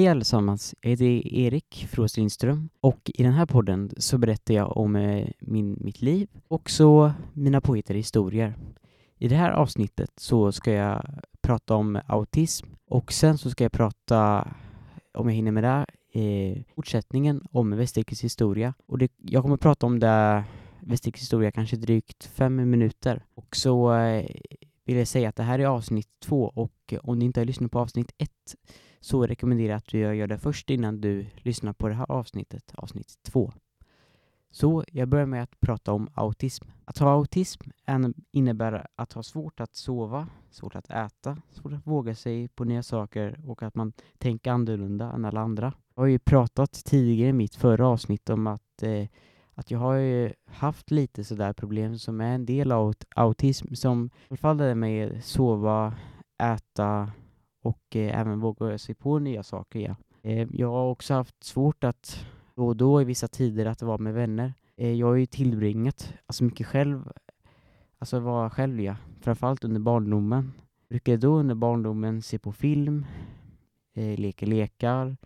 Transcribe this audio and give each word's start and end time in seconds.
Hej 0.00 0.08
allesammans, 0.08 0.74
jag 0.80 0.90
heter 0.90 1.04
Erik 1.34 1.86
Frost 1.90 2.16
Lindström 2.16 2.68
och 2.80 3.10
i 3.14 3.22
den 3.22 3.32
här 3.32 3.46
podden 3.46 3.90
så 3.96 4.18
berättar 4.18 4.54
jag 4.54 4.76
om 4.76 4.96
eh, 4.96 5.28
min, 5.40 5.78
mitt 5.80 6.02
liv 6.02 6.28
och 6.48 6.70
så 6.70 7.12
mina 7.32 7.60
påhittade 7.60 7.98
historier. 7.98 8.56
I 9.18 9.28
det 9.28 9.36
här 9.36 9.50
avsnittet 9.50 10.10
så 10.16 10.52
ska 10.52 10.72
jag 10.72 11.04
prata 11.42 11.74
om 11.74 12.00
autism 12.06 12.66
och 12.84 13.12
sen 13.12 13.38
så 13.38 13.50
ska 13.50 13.64
jag 13.64 13.72
prata, 13.72 14.48
om 15.14 15.28
jag 15.28 15.34
hinner 15.34 15.52
med 15.52 15.64
det, 15.64 15.86
eh, 16.20 16.62
fortsättningen 16.74 17.42
om 17.52 17.76
Västervikens 17.76 18.24
historia. 18.24 18.74
Och 18.86 18.98
det, 18.98 19.12
jag 19.16 19.42
kommer 19.42 19.56
prata 19.56 19.86
om 19.86 19.98
det 19.98 20.44
Västervikens 20.80 21.22
historia 21.22 21.50
kanske 21.50 21.76
drygt 21.76 22.24
fem 22.24 22.70
minuter. 22.70 23.24
Och 23.34 23.56
så 23.56 23.94
eh, 23.94 24.26
vill 24.84 24.96
jag 24.96 25.08
säga 25.08 25.28
att 25.28 25.36
det 25.36 25.42
här 25.42 25.58
är 25.58 25.66
avsnitt 25.66 26.08
två 26.20 26.52
och 26.54 26.94
om 27.02 27.18
ni 27.18 27.24
inte 27.24 27.40
har 27.40 27.44
lyssnat 27.44 27.72
på 27.72 27.78
avsnitt 27.78 28.12
ett 28.18 28.56
så 29.00 29.26
rekommenderar 29.26 29.68
jag 29.68 29.76
att 29.76 29.86
du 29.86 29.98
gör 29.98 30.26
det 30.26 30.38
först 30.38 30.70
innan 30.70 31.00
du 31.00 31.26
lyssnar 31.36 31.72
på 31.72 31.88
det 31.88 31.94
här 31.94 32.10
avsnittet, 32.10 32.72
avsnitt 32.74 33.14
två. 33.22 33.52
Så 34.50 34.84
jag 34.92 35.08
börjar 35.08 35.26
med 35.26 35.42
att 35.42 35.60
prata 35.60 35.92
om 35.92 36.08
autism. 36.14 36.64
Att 36.84 36.98
ha 36.98 37.10
autism 37.10 37.62
innebär 38.30 38.86
att 38.96 39.12
ha 39.12 39.22
svårt 39.22 39.60
att 39.60 39.74
sova, 39.74 40.28
svårt 40.50 40.74
att 40.74 40.90
äta, 40.90 41.36
svårt 41.52 41.72
att 41.72 41.86
våga 41.86 42.14
sig 42.14 42.48
på 42.48 42.64
nya 42.64 42.82
saker 42.82 43.40
och 43.46 43.62
att 43.62 43.74
man 43.74 43.92
tänker 44.18 44.50
annorlunda 44.50 45.12
än 45.12 45.24
alla 45.24 45.40
andra. 45.40 45.72
Jag 45.94 46.02
har 46.02 46.06
ju 46.06 46.18
pratat 46.18 46.72
tidigare 46.72 47.28
i 47.28 47.32
mitt 47.32 47.54
förra 47.54 47.88
avsnitt 47.88 48.30
om 48.30 48.46
att, 48.46 48.82
eh, 48.82 49.08
att 49.54 49.70
jag 49.70 49.78
har 49.78 49.94
ju 49.94 50.32
haft 50.46 50.90
lite 50.90 51.24
sådär 51.24 51.52
problem 51.52 51.98
som 51.98 52.20
är 52.20 52.34
en 52.34 52.46
del 52.46 52.72
av 52.72 52.94
autism 53.16 53.74
som 53.74 54.10
förfaller 54.28 54.74
med 54.74 55.24
sova, 55.24 55.94
äta 56.42 57.12
och 57.62 57.96
eh, 57.96 58.20
även 58.20 58.40
våga 58.40 58.78
sig 58.78 58.94
på 58.94 59.18
nya 59.18 59.42
saker. 59.42 59.80
Ja. 59.80 59.96
Eh, 60.30 60.48
jag 60.52 60.70
har 60.70 60.90
också 60.90 61.14
haft 61.14 61.44
svårt 61.44 61.84
att 61.84 62.26
då 62.54 62.66
och 62.66 62.76
då 62.76 63.02
i 63.02 63.04
vissa 63.04 63.28
tider 63.28 63.66
att 63.66 63.82
vara 63.82 63.98
med 63.98 64.14
vänner. 64.14 64.54
Eh, 64.76 64.92
jag 64.92 65.06
har 65.06 65.14
ju 65.14 65.26
tillbringat 65.26 66.14
alltså 66.26 66.44
mycket 66.44 66.66
själv, 66.66 67.12
alltså 67.98 68.20
vara 68.20 68.50
själv 68.50 68.80
ja, 68.80 68.96
framförallt 69.20 69.64
under 69.64 69.80
barndomen. 69.80 70.52
Jag 70.80 70.88
brukade 70.88 71.16
då 71.16 71.38
under 71.38 71.54
barndomen 71.54 72.22
se 72.22 72.38
på 72.38 72.52
film, 72.52 73.06
eh, 73.94 74.18
leka 74.18 74.46
lekar 74.46 75.16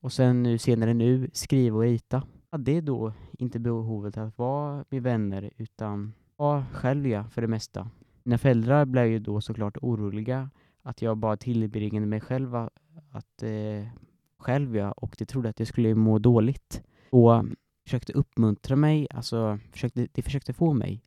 och 0.00 0.12
sen 0.12 0.42
nu 0.42 0.58
senare 0.58 0.94
nu 0.94 1.30
skriva 1.32 1.76
och 1.76 1.82
rita. 1.82 2.22
Jag 2.50 2.58
hade 2.58 2.80
då 2.80 3.12
inte 3.38 3.58
behovet 3.58 4.16
att 4.16 4.38
vara 4.38 4.84
med 4.88 5.02
vänner 5.02 5.50
utan 5.56 6.12
vara 6.36 6.66
själv 6.72 7.06
ja, 7.06 7.24
för 7.24 7.42
det 7.42 7.48
mesta. 7.48 7.90
Mina 8.22 8.38
föräldrar 8.38 8.84
blev 8.84 9.06
ju 9.06 9.18
då 9.18 9.40
såklart 9.40 9.76
oroliga 9.82 10.50
att 10.82 11.02
jag 11.02 11.16
bara 11.16 11.36
tillbringade 11.36 12.06
mig 12.06 12.20
själv 12.20 12.54
att 13.10 13.42
eh, 13.42 13.88
själv 14.38 14.76
ja, 14.76 14.92
och 14.92 15.14
de 15.18 15.24
trodde 15.24 15.48
att 15.48 15.58
jag 15.58 15.68
skulle 15.68 15.94
må 15.94 16.18
dåligt. 16.18 16.82
Och 17.10 17.44
försökte 17.84 18.12
uppmuntra 18.12 18.76
mig, 18.76 19.06
alltså 19.10 19.58
försökte, 19.72 20.08
de 20.12 20.22
försökte 20.22 20.52
få 20.52 20.72
mig 20.72 21.02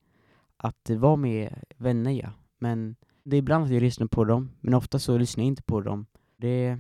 att 0.58 0.90
vara 0.90 1.16
med 1.16 1.64
vänner 1.78 2.12
ja. 2.12 2.30
Men 2.58 2.96
det 3.24 3.36
är 3.36 3.40
ibland 3.40 3.66
att 3.66 3.72
jag 3.72 3.82
lyssnar 3.82 4.08
på 4.08 4.24
dem, 4.24 4.52
men 4.60 4.74
ofta 4.74 5.00
så 5.00 5.18
lyssnar 5.18 5.44
jag 5.44 5.48
inte 5.48 5.64
på 5.64 5.82
dem. 5.82 6.06
Det, 6.38 6.80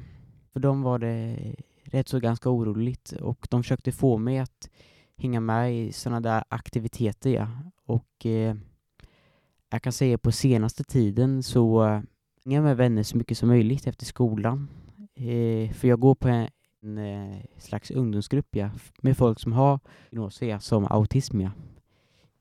för 0.53 0.59
dem 0.59 0.81
var 0.81 0.99
det 0.99 1.37
rätt 1.83 2.07
så 2.07 2.19
ganska 2.19 2.49
oroligt 2.49 3.11
och 3.11 3.47
de 3.49 3.63
försökte 3.63 3.91
få 3.91 4.17
mig 4.17 4.39
att 4.39 4.69
hänga 5.17 5.39
med 5.39 5.75
i 5.75 5.91
sådana 5.91 6.21
där 6.21 6.43
aktiviteter 6.49 7.29
ja. 7.29 7.47
Och 7.85 8.25
eh, 8.25 8.55
jag 9.69 9.81
kan 9.81 9.93
säga 9.93 10.17
på 10.17 10.31
senaste 10.31 10.83
tiden 10.83 11.43
så 11.43 12.01
hänga 12.45 12.61
med 12.61 12.77
vänner 12.77 13.03
så 13.03 13.17
mycket 13.17 13.37
som 13.37 13.49
möjligt 13.49 13.87
efter 13.87 14.05
skolan. 14.05 14.67
Eh, 15.15 15.71
för 15.73 15.87
jag 15.87 15.99
går 15.99 16.15
på 16.15 16.27
en, 16.27 16.49
en 16.81 16.97
eh, 16.97 17.37
slags 17.57 17.91
ungdomsgrupp 17.91 18.55
ja, 18.55 18.69
med 19.01 19.17
folk 19.17 19.39
som 19.39 19.53
har 19.53 19.79
diagnoser 20.09 20.47
ja, 20.47 20.59
som 20.59 20.85
autism. 20.85 21.41
Ja. 21.41 21.51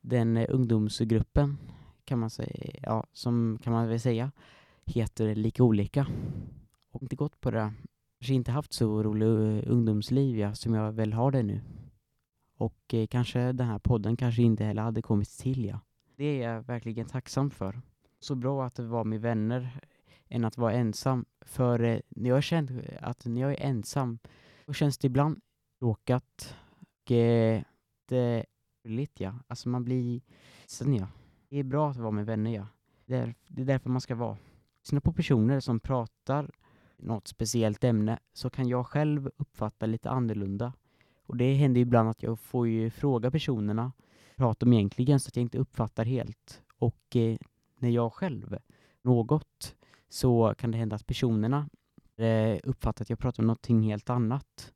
Den 0.00 0.36
eh, 0.36 0.46
ungdomsgruppen 0.48 1.58
kan 2.04 2.18
man 2.18 2.30
säga, 2.30 2.80
ja, 2.82 3.06
som 3.12 3.58
kan 3.62 3.72
man 3.72 3.88
väl 3.88 4.00
säga 4.00 4.32
heter 4.86 5.34
Lika 5.34 5.62
olika. 5.62 6.06
Och 6.92 7.02
inte 7.02 7.16
gått 7.16 7.40
på 7.40 7.50
det. 7.50 7.72
Kanske 8.18 8.34
inte 8.34 8.52
haft 8.52 8.72
så 8.72 9.02
roligt 9.02 9.64
eh, 9.64 9.72
ungdomsliv 9.72 10.38
ja, 10.38 10.54
som 10.54 10.74
jag 10.74 10.92
väl 10.92 11.12
har 11.12 11.30
det 11.30 11.42
nu. 11.42 11.60
Och 12.56 12.94
eh, 12.94 13.06
kanske 13.06 13.52
den 13.52 13.66
här 13.66 13.78
podden 13.78 14.16
kanske 14.16 14.42
inte 14.42 14.64
heller 14.64 14.82
hade 14.82 15.02
kommit 15.02 15.28
till 15.28 15.64
ja. 15.64 15.80
Det 16.16 16.42
är 16.42 16.52
jag 16.52 16.62
verkligen 16.62 17.06
tacksam 17.06 17.50
för. 17.50 17.80
Så 18.20 18.34
bra 18.34 18.64
att 18.64 18.74
det 18.74 18.82
var 18.82 19.04
med 19.04 19.20
vänner 19.20 19.80
än 20.28 20.44
att 20.44 20.58
vara 20.58 20.72
ensam. 20.72 21.24
För 21.40 21.82
eh, 21.82 22.00
när 22.08 22.30
jag 22.30 22.42
känner 22.42 22.92
eh, 22.92 23.08
att 23.08 23.24
när 23.24 23.40
jag 23.40 23.50
är 23.52 23.60
ensam, 23.60 24.18
då 24.66 24.72
känns 24.72 24.98
det 24.98 25.06
ibland 25.06 25.40
tråkat 25.78 26.56
och 26.70 27.12
eh, 27.12 27.62
det 28.08 28.44
roligt 28.84 29.20
ja. 29.20 29.34
Alltså 29.46 29.68
man 29.68 29.84
blir 29.84 30.20
sen 30.66 30.94
ja. 30.94 31.06
Det 31.48 31.58
är 31.58 31.64
bra 31.64 31.90
att 31.90 31.96
vara 31.96 32.10
med 32.10 32.26
vänner 32.26 32.54
ja. 32.54 32.66
Det 33.06 33.16
är, 33.16 33.34
det 33.48 33.62
är 33.62 33.66
därför 33.66 33.90
man 33.90 34.00
ska 34.00 34.14
vara. 34.14 34.36
Lyssna 34.82 35.00
på 35.00 35.12
personer 35.12 35.60
som 35.60 35.80
pratar 35.80 36.50
något 36.96 37.28
speciellt 37.28 37.84
ämne 37.84 38.18
så 38.32 38.50
kan 38.50 38.68
jag 38.68 38.86
själv 38.86 39.30
uppfatta 39.36 39.86
lite 39.86 40.10
annorlunda. 40.10 40.72
Och 41.26 41.36
det 41.36 41.54
händer 41.54 41.80
ibland 41.80 42.08
att 42.08 42.22
jag 42.22 42.38
får 42.38 42.68
ju 42.68 42.90
fråga 42.90 43.30
personerna 43.30 43.92
prata 44.36 44.66
om 44.66 44.72
egentligen 44.72 45.20
så 45.20 45.28
att 45.28 45.36
jag 45.36 45.42
inte 45.42 45.58
uppfattar 45.58 46.04
helt. 46.04 46.62
Och 46.78 47.16
eh, 47.16 47.36
när 47.78 47.90
jag 47.90 48.12
själv 48.12 48.58
något 49.02 49.76
så 50.14 50.54
kan 50.58 50.70
det 50.70 50.78
hända 50.78 50.96
att 50.96 51.06
personerna 51.06 51.68
eh, 52.16 52.58
uppfattar 52.64 53.04
att 53.04 53.10
jag 53.10 53.18
pratar 53.18 53.42
om 53.42 53.46
någonting 53.46 53.82
helt 53.82 54.10
annat. 54.10 54.72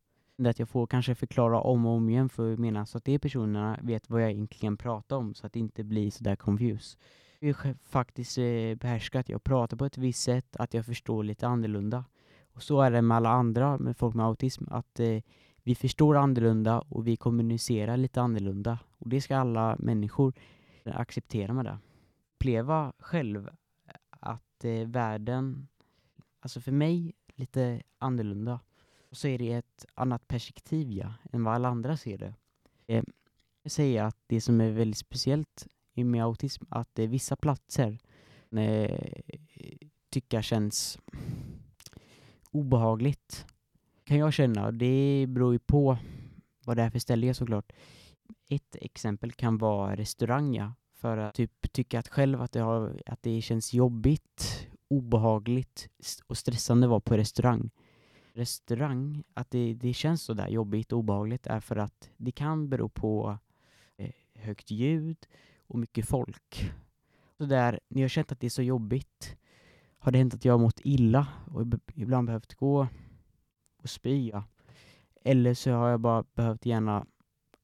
Att 0.46 0.58
jag 0.58 0.68
får 0.68 0.86
kanske 0.86 1.14
förklara 1.14 1.60
om 1.60 1.86
och 1.86 1.92
om 1.92 2.10
igen 2.10 2.28
för 2.28 2.52
att 2.52 2.58
mena 2.58 2.86
så 2.86 2.98
att 2.98 3.04
de 3.04 3.18
personerna 3.18 3.78
vet 3.82 4.10
vad 4.10 4.22
jag 4.22 4.30
egentligen 4.30 4.76
pratar 4.76 5.16
om 5.16 5.34
så 5.34 5.46
att 5.46 5.52
det 5.52 5.58
inte 5.58 5.84
blir 5.84 6.10
sådär 6.10 6.36
confused. 6.36 7.00
Jag 7.38 7.66
är 7.66 7.74
faktiskt 7.84 8.38
eh, 8.38 8.74
behärskar 8.74 9.20
att 9.20 9.28
jag 9.28 9.44
pratar 9.44 9.76
på 9.76 9.84
ett 9.84 9.98
visst 9.98 10.22
sätt, 10.22 10.56
att 10.56 10.74
jag 10.74 10.86
förstår 10.86 11.24
lite 11.24 11.46
annorlunda. 11.46 12.04
Och 12.52 12.62
så 12.62 12.80
är 12.80 12.90
det 12.90 13.02
med 13.02 13.16
alla 13.16 13.30
andra, 13.30 13.78
med 13.78 13.96
folk 13.96 14.14
med 14.14 14.26
autism, 14.26 14.64
att 14.70 15.00
eh, 15.00 15.22
vi 15.62 15.74
förstår 15.74 16.16
annorlunda 16.16 16.78
och 16.78 17.06
vi 17.06 17.16
kommunicerar 17.16 17.96
lite 17.96 18.20
annorlunda. 18.20 18.78
Och 18.98 19.08
det 19.08 19.20
ska 19.20 19.36
alla 19.36 19.76
människor 19.78 20.32
acceptera 20.84 21.52
med 21.52 21.64
det. 21.64 21.78
Uppleva 22.34 22.92
själv 22.98 23.50
att 24.58 24.64
eh, 24.64 24.86
världen, 24.86 25.68
alltså 26.40 26.60
för 26.60 26.72
mig, 26.72 27.12
lite 27.34 27.82
annorlunda. 27.98 28.60
Och 29.10 29.16
så 29.16 29.28
är 29.28 29.38
det 29.38 29.52
ett 29.52 29.86
annat 29.94 30.28
perspektiv 30.28 30.92
ja, 30.92 31.14
än 31.32 31.44
vad 31.44 31.54
alla 31.54 31.68
andra 31.68 31.96
ser 31.96 32.18
det. 32.18 32.34
Eh, 32.86 33.04
jag 33.62 33.72
säger 33.72 34.02
att 34.02 34.16
det 34.26 34.40
som 34.40 34.60
är 34.60 34.70
väldigt 34.70 34.98
speciellt 34.98 35.66
med 35.94 36.24
autism, 36.24 36.64
att 36.68 36.98
eh, 36.98 37.08
vissa 37.08 37.36
platser 37.36 37.98
eh, 38.50 39.12
jag 40.28 40.44
känns 40.44 40.98
obehagligt. 42.50 43.46
Kan 44.04 44.18
jag 44.18 44.32
känna. 44.32 44.72
Det 44.72 45.26
beror 45.28 45.52
ju 45.52 45.58
på 45.58 45.98
vad 46.64 46.76
det 46.76 46.82
är 46.82 46.90
för 46.90 46.98
ställe 46.98 47.34
såklart. 47.34 47.72
Ett 48.48 48.76
exempel 48.80 49.32
kan 49.32 49.58
vara 49.58 49.96
restaurang, 49.96 50.54
ja 50.54 50.72
för 50.98 51.18
att 51.18 51.34
typ 51.34 51.72
tycka 51.72 51.98
att 51.98 52.08
själv 52.08 52.42
att 52.42 52.52
det, 52.52 52.60
har, 52.60 53.02
att 53.06 53.22
det 53.22 53.40
känns 53.40 53.74
jobbigt, 53.74 54.68
obehagligt 54.88 55.88
och 56.26 56.36
stressande 56.36 56.86
att 56.86 56.90
vara 56.90 57.00
på 57.00 57.16
restaurang. 57.16 57.70
Restaurang, 58.32 59.24
att 59.34 59.50
det, 59.50 59.74
det 59.74 59.92
känns 59.92 60.22
så 60.22 60.34
där 60.34 60.48
jobbigt 60.48 60.92
och 60.92 60.98
obehagligt 60.98 61.46
är 61.46 61.60
för 61.60 61.76
att 61.76 62.10
det 62.16 62.32
kan 62.32 62.68
bero 62.68 62.88
på 62.88 63.38
eh, 63.96 64.10
högt 64.34 64.70
ljud 64.70 65.26
och 65.66 65.78
mycket 65.78 66.08
folk. 66.08 66.72
Så 67.38 67.44
där, 67.44 67.80
när 67.88 68.02
jag 68.02 68.10
känt 68.10 68.32
att 68.32 68.40
det 68.40 68.46
är 68.46 68.50
så 68.50 68.62
jobbigt 68.62 69.36
har 69.98 70.12
det 70.12 70.18
hänt 70.18 70.34
att 70.34 70.44
jag 70.44 70.52
har 70.52 70.58
mått 70.58 70.80
illa 70.80 71.26
och 71.46 71.66
ibland 71.94 72.26
behövt 72.26 72.54
gå 72.54 72.88
och 73.82 73.90
spya. 73.90 74.44
Eller 75.24 75.54
så 75.54 75.72
har 75.72 75.88
jag 75.88 76.00
bara 76.00 76.24
behövt 76.34 76.66
gärna 76.66 77.06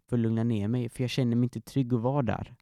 få 0.08 0.16
lugna 0.16 0.44
ner 0.44 0.68
mig 0.68 0.88
för 0.88 1.02
jag 1.02 1.10
känner 1.10 1.36
mig 1.36 1.44
inte 1.44 1.60
trygg 1.60 1.94
att 1.94 2.00
vara 2.00 2.22
där. 2.22 2.54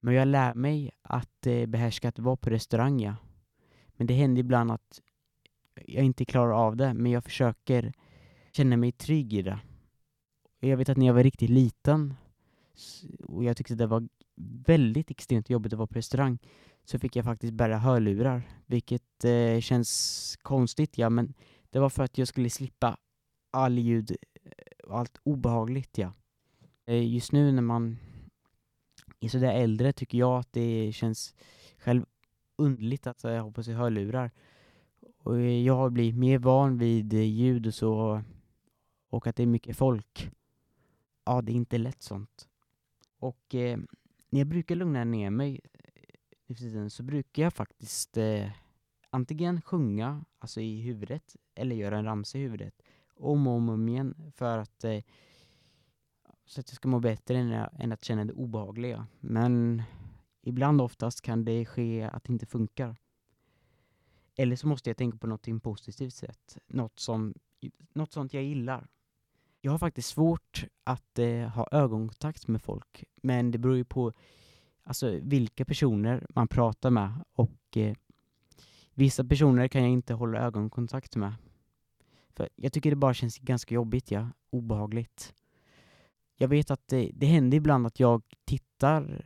Men 0.00 0.14
jag 0.14 0.28
lär 0.28 0.54
mig 0.54 0.90
att 1.02 1.46
eh, 1.46 1.66
behärska 1.66 2.08
att 2.08 2.18
vara 2.18 2.36
på 2.36 2.50
restaurang, 2.50 3.00
ja. 3.00 3.16
Men 3.96 4.06
det 4.06 4.14
händer 4.14 4.40
ibland 4.40 4.70
att 4.70 5.00
jag 5.86 6.04
inte 6.04 6.24
klarar 6.24 6.52
av 6.52 6.76
det, 6.76 6.94
men 6.94 7.12
jag 7.12 7.24
försöker 7.24 7.92
känna 8.52 8.76
mig 8.76 8.92
trygg 8.92 9.32
i 9.32 9.42
det. 9.42 9.58
Jag 10.60 10.76
vet 10.76 10.88
att 10.88 10.96
när 10.96 11.06
jag 11.06 11.14
var 11.14 11.22
riktigt 11.22 11.50
liten 11.50 12.14
och 13.22 13.44
jag 13.44 13.56
tyckte 13.56 13.74
det 13.74 13.86
var 13.86 14.08
väldigt 14.66 15.10
extremt 15.10 15.50
jobbigt 15.50 15.72
att 15.72 15.78
vara 15.78 15.86
på 15.86 15.94
restaurang 15.94 16.38
så 16.84 16.98
fick 16.98 17.16
jag 17.16 17.24
faktiskt 17.24 17.52
bära 17.52 17.78
hörlurar, 17.78 18.42
vilket 18.66 19.24
eh, 19.24 19.60
känns 19.60 20.38
konstigt, 20.42 20.98
ja, 20.98 21.10
men 21.10 21.34
det 21.70 21.78
var 21.78 21.90
för 21.90 22.02
att 22.02 22.18
jag 22.18 22.28
skulle 22.28 22.50
slippa 22.50 22.96
all 23.50 23.78
ljud 23.78 24.16
eh, 24.44 24.88
och 24.88 24.98
allt 24.98 25.18
obehagligt, 25.22 25.98
ja. 25.98 26.12
Eh, 26.86 27.12
just 27.14 27.32
nu 27.32 27.52
när 27.52 27.62
man 27.62 27.98
i 29.20 29.28
sådär 29.28 29.52
äldre 29.52 29.92
tycker 29.92 30.18
jag 30.18 30.38
att 30.38 30.52
det 30.52 30.92
känns 30.92 31.34
själv 31.78 32.04
underligt 32.56 33.06
att 33.06 33.22
ha 33.22 33.50
på 33.52 33.62
sig 33.62 33.74
hörlurar. 33.74 34.30
Och 35.18 35.40
jag 35.40 35.76
har 35.76 35.90
blivit 35.90 36.16
mer 36.16 36.38
van 36.38 36.78
vid 36.78 37.12
eh, 37.12 37.20
ljud 37.20 37.66
och 37.66 37.74
så, 37.74 38.22
och 39.10 39.26
att 39.26 39.36
det 39.36 39.42
är 39.42 39.46
mycket 39.46 39.76
folk. 39.76 40.30
Ja, 41.24 41.42
det 41.42 41.52
är 41.52 41.54
inte 41.54 41.78
lätt 41.78 42.02
sånt. 42.02 42.48
Och 43.18 43.54
eh, 43.54 43.78
när 44.30 44.40
jag 44.40 44.46
brukar 44.46 44.74
lugna 44.74 45.04
ner 45.04 45.30
mig 45.30 45.60
eh, 45.72 45.80
nu 46.46 46.54
för 46.54 46.62
tiden 46.62 46.90
så 46.90 47.02
brukar 47.02 47.42
jag 47.42 47.52
faktiskt 47.52 48.16
eh, 48.16 48.50
antingen 49.10 49.62
sjunga, 49.62 50.24
alltså 50.38 50.60
i 50.60 50.80
huvudet, 50.80 51.36
eller 51.54 51.76
göra 51.76 51.98
en 51.98 52.04
ramsa 52.04 52.38
i 52.38 52.40
huvudet, 52.40 52.82
om 53.16 53.46
och 53.46 53.54
om, 53.54 53.88
igen 53.88 54.32
för 54.36 54.58
att 54.58 54.84
eh, 54.84 55.02
så 56.50 56.60
att 56.60 56.70
jag 56.70 56.76
ska 56.76 56.88
må 56.88 57.00
bättre 57.00 57.38
än, 57.38 57.52
än 57.78 57.92
att 57.92 58.04
känna 58.04 58.24
det 58.24 58.32
obehagliga. 58.32 59.06
Men 59.20 59.82
ibland 60.42 60.80
oftast 60.80 61.20
kan 61.20 61.44
det 61.44 61.64
ske 61.64 62.02
att 62.02 62.24
det 62.24 62.32
inte 62.32 62.46
funkar. 62.46 62.96
Eller 64.36 64.56
så 64.56 64.66
måste 64.66 64.90
jag 64.90 64.96
tänka 64.96 65.18
på 65.18 65.26
något 65.26 65.62
positivt 65.62 66.14
sätt, 66.14 66.58
något, 66.66 66.98
som, 66.98 67.34
något 67.94 68.12
sånt 68.12 68.34
jag 68.34 68.42
gillar. 68.42 68.88
Jag 69.60 69.72
har 69.72 69.78
faktiskt 69.78 70.08
svårt 70.08 70.64
att 70.84 71.18
eh, 71.18 71.48
ha 71.48 71.68
ögonkontakt 71.72 72.48
med 72.48 72.62
folk, 72.62 73.04
men 73.22 73.50
det 73.50 73.58
beror 73.58 73.76
ju 73.76 73.84
på 73.84 74.12
alltså, 74.82 75.18
vilka 75.22 75.64
personer 75.64 76.26
man 76.34 76.48
pratar 76.48 76.90
med 76.90 77.12
och 77.32 77.76
eh, 77.76 77.94
vissa 78.94 79.24
personer 79.24 79.68
kan 79.68 79.82
jag 79.82 79.90
inte 79.90 80.14
hålla 80.14 80.38
ögonkontakt 80.38 81.16
med. 81.16 81.34
För 82.32 82.48
jag 82.56 82.72
tycker 82.72 82.90
det 82.90 82.96
bara 82.96 83.14
känns 83.14 83.38
ganska 83.38 83.74
jobbigt, 83.74 84.10
ja. 84.10 84.28
Obehagligt. 84.50 85.34
Jag 86.42 86.48
vet 86.48 86.70
att 86.70 86.88
det, 86.88 87.10
det 87.14 87.26
händer 87.26 87.56
ibland 87.56 87.86
att 87.86 88.00
jag 88.00 88.22
tittar 88.44 89.24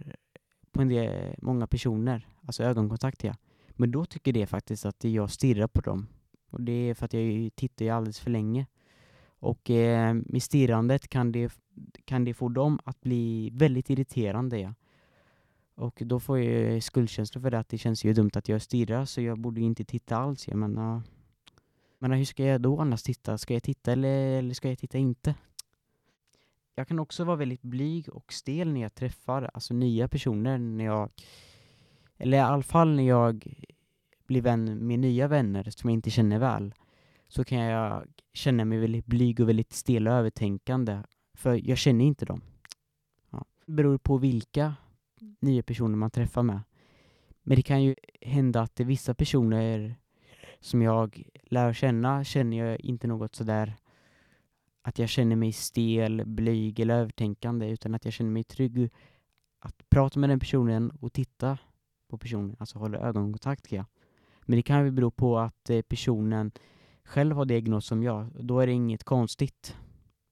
på 0.72 0.82
en 0.82 0.88
del, 0.88 1.34
många 1.42 1.66
personer, 1.66 2.28
alltså 2.46 2.62
ögonkontakt 2.62 3.24
ja. 3.24 3.34
Men 3.70 3.90
då 3.90 4.04
tycker 4.04 4.32
det 4.32 4.46
faktiskt 4.46 4.86
att 4.86 5.04
jag 5.04 5.30
stirrar 5.30 5.66
på 5.66 5.80
dem. 5.80 6.06
Och 6.50 6.60
det 6.60 6.72
är 6.72 6.94
för 6.94 7.04
att 7.04 7.12
jag 7.12 7.50
tittar 7.54 7.84
ju 7.84 7.90
alldeles 7.90 8.20
för 8.20 8.30
länge. 8.30 8.66
Och 9.26 9.70
eh, 9.70 10.14
med 10.14 10.42
stirrandet 10.42 11.08
kan 11.08 11.32
det, 11.32 11.52
kan 12.04 12.24
det 12.24 12.34
få 12.34 12.48
dem 12.48 12.78
att 12.84 13.00
bli 13.00 13.50
väldigt 13.52 13.90
irriterande. 13.90 14.58
Ja. 14.58 14.74
Och 15.74 16.02
då 16.04 16.20
får 16.20 16.38
jag 16.38 16.82
skuldkänslor 16.82 17.42
för 17.42 17.50
det, 17.50 17.58
att 17.58 17.68
det 17.68 17.78
känns 17.78 18.04
ju 18.04 18.12
dumt 18.12 18.30
att 18.34 18.48
jag 18.48 18.62
stirrar, 18.62 19.04
så 19.04 19.20
jag 19.20 19.38
borde 19.38 19.60
inte 19.60 19.84
titta 19.84 20.16
alls. 20.16 20.48
Jag 20.48 20.56
menar, 20.56 21.02
men 21.98 22.12
hur 22.12 22.24
ska 22.24 22.44
jag 22.44 22.60
då 22.60 22.80
annars 22.80 23.02
titta? 23.02 23.38
Ska 23.38 23.54
jag 23.54 23.62
titta 23.62 23.92
eller, 23.92 24.38
eller 24.38 24.54
ska 24.54 24.68
jag 24.68 24.78
titta 24.78 24.98
inte? 24.98 25.34
Jag 26.74 26.88
kan 26.88 26.98
också 26.98 27.24
vara 27.24 27.36
väldigt 27.36 27.62
blyg 27.62 28.08
och 28.08 28.32
stel 28.32 28.72
när 28.72 28.80
jag 28.80 28.94
träffar 28.94 29.50
alltså 29.54 29.74
nya 29.74 30.08
personer, 30.08 30.58
när 30.58 30.84
jag, 30.84 31.10
eller 32.18 32.36
i 32.36 32.40
alla 32.40 32.62
fall 32.62 32.96
när 32.96 33.08
jag 33.08 33.54
blir 34.26 34.42
vän 34.42 34.86
med 34.86 34.98
nya 34.98 35.28
vänner 35.28 35.70
som 35.70 35.90
jag 35.90 35.94
inte 35.94 36.10
känner 36.10 36.38
väl, 36.38 36.74
så 37.28 37.44
kan 37.44 37.58
jag 37.58 38.04
känna 38.32 38.64
mig 38.64 38.78
väldigt 38.78 39.06
blyg 39.06 39.40
och 39.40 39.48
väldigt 39.48 39.72
stel 39.72 40.08
och 40.08 40.14
övertänkande, 40.14 41.02
för 41.34 41.68
jag 41.68 41.78
känner 41.78 42.04
inte 42.04 42.24
dem. 42.24 42.42
Ja. 43.30 43.44
Det 43.66 43.72
beror 43.72 43.98
på 43.98 44.18
vilka 44.18 44.74
nya 45.40 45.62
personer 45.62 45.96
man 45.96 46.10
träffar 46.10 46.42
med. 46.42 46.60
Men 47.42 47.56
det 47.56 47.62
kan 47.62 47.82
ju 47.82 47.94
hända 48.20 48.60
att 48.60 48.76
det 48.76 48.84
vissa 48.84 49.14
personer 49.14 49.94
som 50.60 50.82
jag 50.82 51.22
lär 51.42 51.72
känna 51.72 52.24
känner 52.24 52.56
jag 52.56 52.80
inte 52.80 53.06
något 53.06 53.34
sådär 53.34 53.76
att 54.86 54.98
jag 54.98 55.08
känner 55.08 55.36
mig 55.36 55.52
stel, 55.52 56.22
blyg 56.26 56.80
eller 56.80 56.94
övertänkande 56.94 57.70
utan 57.70 57.94
att 57.94 58.04
jag 58.04 58.14
känner 58.14 58.30
mig 58.30 58.44
trygg 58.44 58.90
att 59.58 59.90
prata 59.90 60.18
med 60.18 60.30
den 60.30 60.40
personen 60.40 60.90
och 60.90 61.12
titta 61.12 61.58
på 62.08 62.18
personen, 62.18 62.56
alltså 62.58 62.78
hålla 62.78 62.98
ögonkontakt. 62.98 63.72
Ja. 63.72 63.84
Men 64.42 64.56
det 64.56 64.62
kan 64.62 64.84
ju 64.84 64.90
bero 64.90 65.10
på 65.10 65.38
att 65.38 65.70
eh, 65.70 65.82
personen 65.82 66.52
själv 67.04 67.36
har 67.36 67.44
diagnos 67.44 67.86
som 67.86 68.02
jag. 68.02 68.44
Då 68.44 68.60
är 68.60 68.66
det 68.66 68.72
inget 68.72 69.04
konstigt 69.04 69.76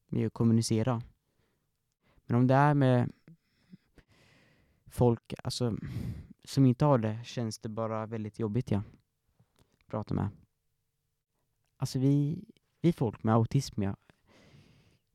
med 0.08 0.26
att 0.26 0.32
kommunicera. 0.32 1.02
Men 2.26 2.37
om 2.37 2.46
det 2.46 2.55
är 2.55 2.75
med 2.75 3.12
folk 4.87 5.34
alltså, 5.44 5.76
som 6.44 6.66
inte 6.66 6.84
har 6.84 6.98
det 6.98 7.19
känns 7.25 7.58
det 7.58 7.69
bara 7.69 8.06
väldigt 8.06 8.38
jobbigt 8.38 8.70
ja. 8.70 8.82
Prata 9.87 10.14
med. 10.14 10.28
Alltså 11.76 11.98
vi, 11.98 12.44
vi 12.81 12.93
folk 12.93 13.22
med 13.22 13.34
autism 13.34 13.82
ja, 13.82 13.96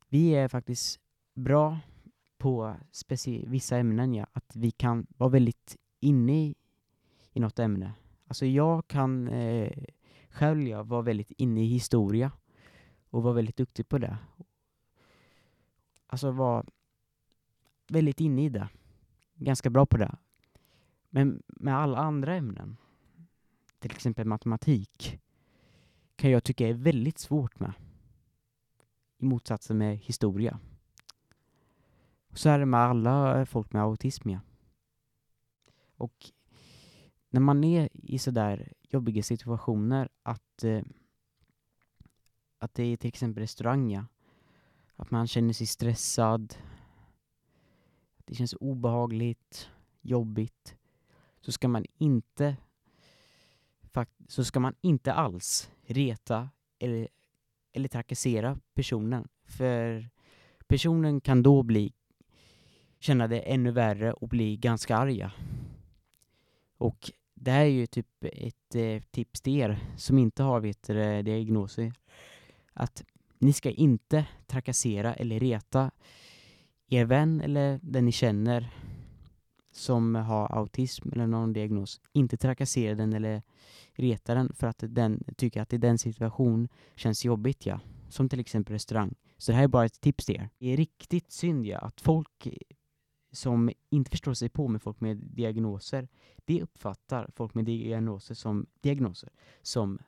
vi 0.09 0.30
är 0.30 0.48
faktiskt 0.48 1.00
bra 1.33 1.80
på 2.38 2.75
vissa 3.48 3.77
ämnen 3.77 4.13
ja, 4.13 4.27
att 4.33 4.56
vi 4.56 4.71
kan 4.71 5.07
vara 5.18 5.30
väldigt 5.30 5.77
inne 6.00 6.45
i, 6.45 6.56
i 7.31 7.39
något 7.39 7.59
ämne. 7.59 7.94
Alltså 8.27 8.45
jag 8.45 8.88
kan 8.88 9.27
eh, 9.27 9.71
själv 10.30 10.68
ja, 10.68 10.83
vara 10.83 11.01
väldigt 11.01 11.31
inne 11.31 11.63
i 11.63 11.68
historia 11.68 12.31
och 13.09 13.24
vara 13.24 13.33
väldigt 13.33 13.57
duktig 13.57 13.89
på 13.89 13.98
det. 13.98 14.18
Alltså 16.07 16.31
vara 16.31 16.65
väldigt 17.88 18.19
inne 18.19 18.45
i 18.45 18.50
det 18.50 18.69
ganska 19.36 19.69
bra 19.69 19.86
på 19.86 19.98
det. 19.98 20.15
Men 21.09 21.44
med 21.48 21.77
alla 21.77 21.98
andra 21.98 22.36
ämnen, 22.36 22.77
till 23.80 23.92
exempel 23.92 24.25
matematik, 24.25 25.19
kan 26.15 26.31
jag 26.31 26.44
tycka 26.44 26.68
är 26.68 26.74
väldigt 26.74 27.19
svårt 27.19 27.59
med. 27.59 27.74
I 29.18 29.25
motsatsen 29.25 29.78
med 29.78 29.98
historia. 29.98 30.60
Så 32.34 32.50
är 32.50 32.60
det 32.60 32.66
med 32.66 32.80
alla 32.80 33.40
eh, 33.40 33.46
folk 33.46 33.74
med 33.74 33.81
autism, 33.81 34.30
ja. 34.30 34.40
Och 35.98 36.31
när 37.30 37.42
man 37.42 37.64
är 37.64 37.90
i 37.94 38.19
sådär 38.19 38.74
jobbiga 38.81 39.24
situationer 39.24 40.10
att, 40.24 40.64
eh, 40.64 40.84
att 42.58 42.74
det 42.74 42.84
är 42.84 42.98
till 42.98 43.08
exempel 43.08 43.42
restaurang, 43.42 43.92
ja. 43.92 44.06
Att 44.96 45.12
man 45.12 45.28
känner 45.28 45.54
sig 45.54 45.68
stressad, 45.68 46.56
det 48.18 48.36
känns 48.36 48.54
obehagligt, 48.60 49.69
jobbigt, 50.02 50.75
så 51.42 51.52
ska 51.52 51.68
man 51.68 51.86
inte 51.98 52.58
så 54.28 54.44
ska 54.44 54.60
man 54.60 54.75
inte 54.81 55.14
alls 55.14 55.72
reta 55.81 56.50
eller, 56.80 57.08
eller 57.74 57.88
trakassera 57.88 58.60
personen. 58.74 59.28
För 59.46 60.10
personen 60.68 61.22
kan 61.22 61.44
då 61.44 61.64
bli 61.64 61.94
känna 63.00 63.28
det 63.28 63.40
ännu 63.40 63.72
värre 63.72 64.14
och 64.14 64.28
bli 64.28 64.58
ganska 64.58 64.98
arga. 64.98 65.31
Och 66.78 67.12
det 67.34 67.52
här 67.52 67.66
är 67.66 67.69
ju 67.69 67.86
typ 67.86 68.07
ett 68.21 68.76
eh, 68.76 69.02
tips 69.12 69.42
till 69.42 69.57
er 69.57 69.80
som 69.97 70.18
inte 70.18 70.44
har 70.44 70.59
vet, 70.59 70.83
diagnoser. 71.26 71.94
Att 72.74 73.04
ni 73.40 73.54
ska 73.54 73.71
inte 73.71 74.26
trakassera 74.47 75.14
eller 75.14 75.40
reta 75.40 75.92
er 76.90 77.06
vän 77.06 77.42
eller 77.42 77.80
den 77.83 78.06
ni 78.06 78.12
känner 78.12 78.69
som 79.78 80.16
har 80.16 80.57
autism 80.57 81.10
eller 81.12 81.28
någon 81.28 81.54
diagnos, 81.54 82.02
inte 82.14 82.38
trakassera 82.38 82.96
den 82.96 83.14
eller 83.14 83.42
reta 83.94 84.34
den 84.34 84.54
för 84.54 84.68
att 84.68 84.84
den 84.88 85.24
tycker 85.38 85.62
att 85.62 85.74
i 85.74 85.78
den 85.78 85.98
situation 85.98 86.68
känns 86.96 87.26
jobbigt, 87.26 87.66
ja. 87.66 87.80
Som 88.10 88.30
till 88.30 88.40
exempel 88.40 88.74
restaurang. 88.74 89.16
Så 89.38 89.52
det 89.52 89.56
här 89.56 89.64
är 89.64 89.68
bara 89.68 89.86
ett 89.86 90.02
tips 90.02 90.26
till 90.26 90.36
er. 90.36 90.50
Det 90.57 90.74
är 90.74 90.78
riktigt 90.78 91.31
synd, 91.31 91.66
ja, 91.66 91.80
att 91.80 92.02
folk 92.02 92.48
som 93.31 93.72
inte 93.90 94.12
förstår 94.12 94.34
sig 94.34 94.50
på 94.50 94.68
med 94.68 94.81
folk 94.81 95.02
med 95.02 95.18
diagnoser, 95.18 96.07
det 96.46 96.62
uppfattar 96.62 97.30
folk 97.36 97.54
med 97.54 97.66
diagnoser 97.66 98.36
som 98.36 98.66
diagnoser, 98.81 99.30
som 99.62 100.00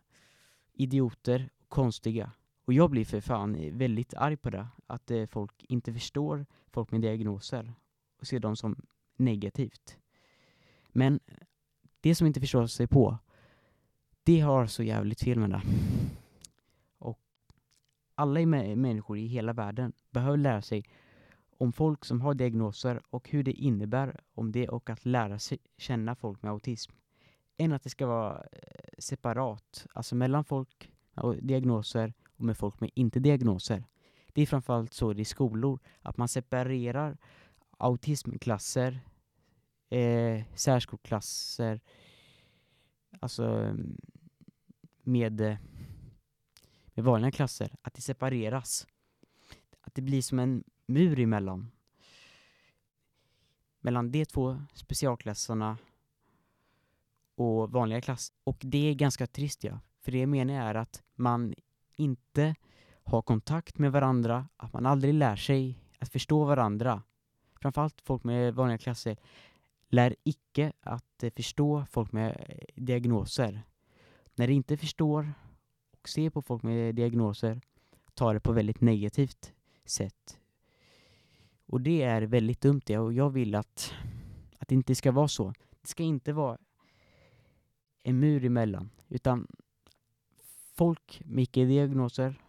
idioter 0.73 1.49
och 1.61 1.69
konstiga. 1.69 2.31
Och 2.65 2.73
jag 2.73 2.89
blir 2.89 3.05
för 3.05 3.21
fan 3.21 3.77
väldigt 3.77 4.13
arg 4.13 4.37
på 4.37 4.49
det, 4.49 4.67
att 4.87 5.11
eh, 5.11 5.25
folk 5.25 5.65
inte 5.69 5.93
förstår 5.93 6.45
folk 6.71 6.91
med 6.91 7.01
diagnoser 7.01 7.73
och 8.19 8.27
ser 8.27 8.39
dem 8.39 8.55
som 8.55 8.81
negativt. 9.19 9.97
Men 10.89 11.19
det 12.01 12.15
som 12.15 12.27
inte 12.27 12.39
förstår 12.39 12.67
sig 12.67 12.87
på, 12.87 13.17
det 14.23 14.39
har 14.39 14.67
så 14.67 14.83
jävligt 14.83 15.23
fel 15.23 15.39
med 15.39 15.49
det. 15.49 15.61
Och 16.97 17.19
alla 18.15 18.45
människor 18.45 19.17
i 19.17 19.27
hela 19.27 19.53
världen 19.53 19.93
behöver 20.11 20.37
lära 20.37 20.61
sig 20.61 20.85
om 21.57 21.73
folk 21.73 22.05
som 22.05 22.21
har 22.21 22.33
diagnoser 22.33 23.01
och 23.09 23.29
hur 23.29 23.43
det 23.43 23.51
innebär 23.51 24.19
om 24.33 24.51
det 24.51 24.67
och 24.69 24.89
att 24.89 25.05
lära 25.05 25.39
sig 25.39 25.57
känna 25.77 26.15
folk 26.15 26.41
med 26.41 26.51
autism. 26.51 26.91
Än 27.57 27.73
att 27.73 27.83
det 27.83 27.89
ska 27.89 28.07
vara 28.07 28.35
eh, 28.51 28.89
separat, 28.97 29.87
alltså 29.93 30.15
mellan 30.15 30.43
folk 30.43 30.91
med 31.13 31.39
diagnoser 31.41 32.13
och 32.37 32.45
med 32.45 32.57
folk 32.57 32.79
med 32.79 32.91
inte 32.93 33.19
diagnoser. 33.19 33.83
Det 34.33 34.41
är 34.41 34.45
framförallt 34.45 34.93
så 34.93 35.13
i 35.13 35.25
skolor, 35.25 35.79
att 36.01 36.17
man 36.17 36.27
separerar 36.27 37.17
autismklasser, 37.77 38.99
eh, 39.89 40.43
särskolklasser, 40.55 41.81
alltså 43.19 43.43
mm, 43.43 43.97
med, 45.03 45.41
eh, 45.41 45.57
med 46.85 47.05
vanliga 47.05 47.31
klasser, 47.31 47.75
att 47.81 47.93
det 47.93 48.01
separeras. 48.01 48.87
Att 49.81 49.95
det 49.95 50.01
blir 50.01 50.21
som 50.21 50.39
en 50.39 50.63
mur 50.85 51.19
emellan. 51.19 51.71
Mellan 53.79 54.11
de 54.11 54.25
två 54.25 54.61
specialklasserna 54.73 55.77
och 57.35 57.71
vanliga 57.71 58.01
klass. 58.01 58.31
Och 58.43 58.57
det 58.61 58.89
är 58.89 58.93
ganska 58.93 59.27
trist 59.27 59.63
ja. 59.63 59.79
För 60.01 60.11
det 60.11 60.19
jag 60.19 60.29
menar 60.29 60.53
är 60.53 60.75
att 60.75 61.03
man 61.15 61.53
inte 61.95 62.55
har 63.03 63.21
kontakt 63.21 63.77
med 63.77 63.91
varandra, 63.91 64.47
att 64.57 64.73
man 64.73 64.85
aldrig 64.85 65.13
lär 65.13 65.35
sig 65.35 65.79
att 65.99 66.09
förstå 66.09 66.45
varandra. 66.45 67.03
Framförallt 67.61 68.01
folk 68.01 68.23
med 68.23 68.55
vanliga 68.55 68.77
klasser 68.77 69.17
lär 69.89 70.15
icke 70.23 70.73
att 70.79 71.23
eh, 71.23 71.31
förstå 71.35 71.85
folk 71.89 72.11
med 72.11 72.45
eh, 72.49 72.83
diagnoser. 72.83 73.61
När 74.35 74.47
de 74.47 74.53
inte 74.53 74.77
förstår 74.77 75.33
och 75.91 76.09
ser 76.09 76.29
på 76.29 76.41
folk 76.41 76.63
med 76.63 76.95
diagnoser 76.95 77.61
tar 78.13 78.33
det 78.33 78.39
på 78.39 78.51
väldigt 78.51 78.81
negativt 78.81 79.53
sätt. 79.85 80.39
Och 81.65 81.81
det 81.81 82.01
är 82.01 82.21
väldigt 82.21 82.61
dumt 82.61 82.81
det 82.85 82.97
och 82.97 83.13
jag 83.13 83.29
vill 83.29 83.55
att, 83.55 83.93
att 84.59 84.67
det 84.67 84.75
inte 84.75 84.95
ska 84.95 85.11
vara 85.11 85.27
så. 85.27 85.53
Det 85.81 85.87
ska 85.87 86.03
inte 86.03 86.33
vara 86.33 86.57
en 88.03 88.19
mur 88.19 88.45
emellan, 88.45 88.89
utan 89.07 89.47
folk 90.73 91.21
med 91.25 91.43
icke-diagnoser, 91.43 92.41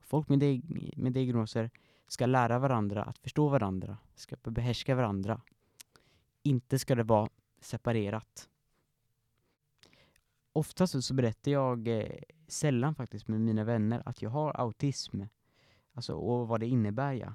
folk 0.00 0.28
med, 0.28 0.38
di 0.38 0.62
med 0.96 1.12
diagnoser 1.12 1.70
ska 2.08 2.26
lära 2.26 2.58
varandra 2.58 3.02
att 3.02 3.18
förstå 3.18 3.48
varandra, 3.48 3.98
ska 4.14 4.36
behärska 4.42 4.94
varandra. 4.94 5.40
Inte 6.46 6.78
ska 6.78 6.94
det 6.94 7.02
vara 7.02 7.28
separerat. 7.60 8.48
Oftast 10.52 11.04
så 11.04 11.14
berättar 11.14 11.50
jag 11.50 11.88
eh, 11.88 12.18
sällan 12.48 12.94
faktiskt 12.94 13.28
med 13.28 13.40
mina 13.40 13.64
vänner 13.64 14.02
att 14.06 14.22
jag 14.22 14.30
har 14.30 14.60
autism. 14.60 15.22
Alltså, 15.92 16.12
och 16.14 16.48
vad 16.48 16.60
det 16.60 16.66
innebär 16.66 17.12
ja. 17.12 17.32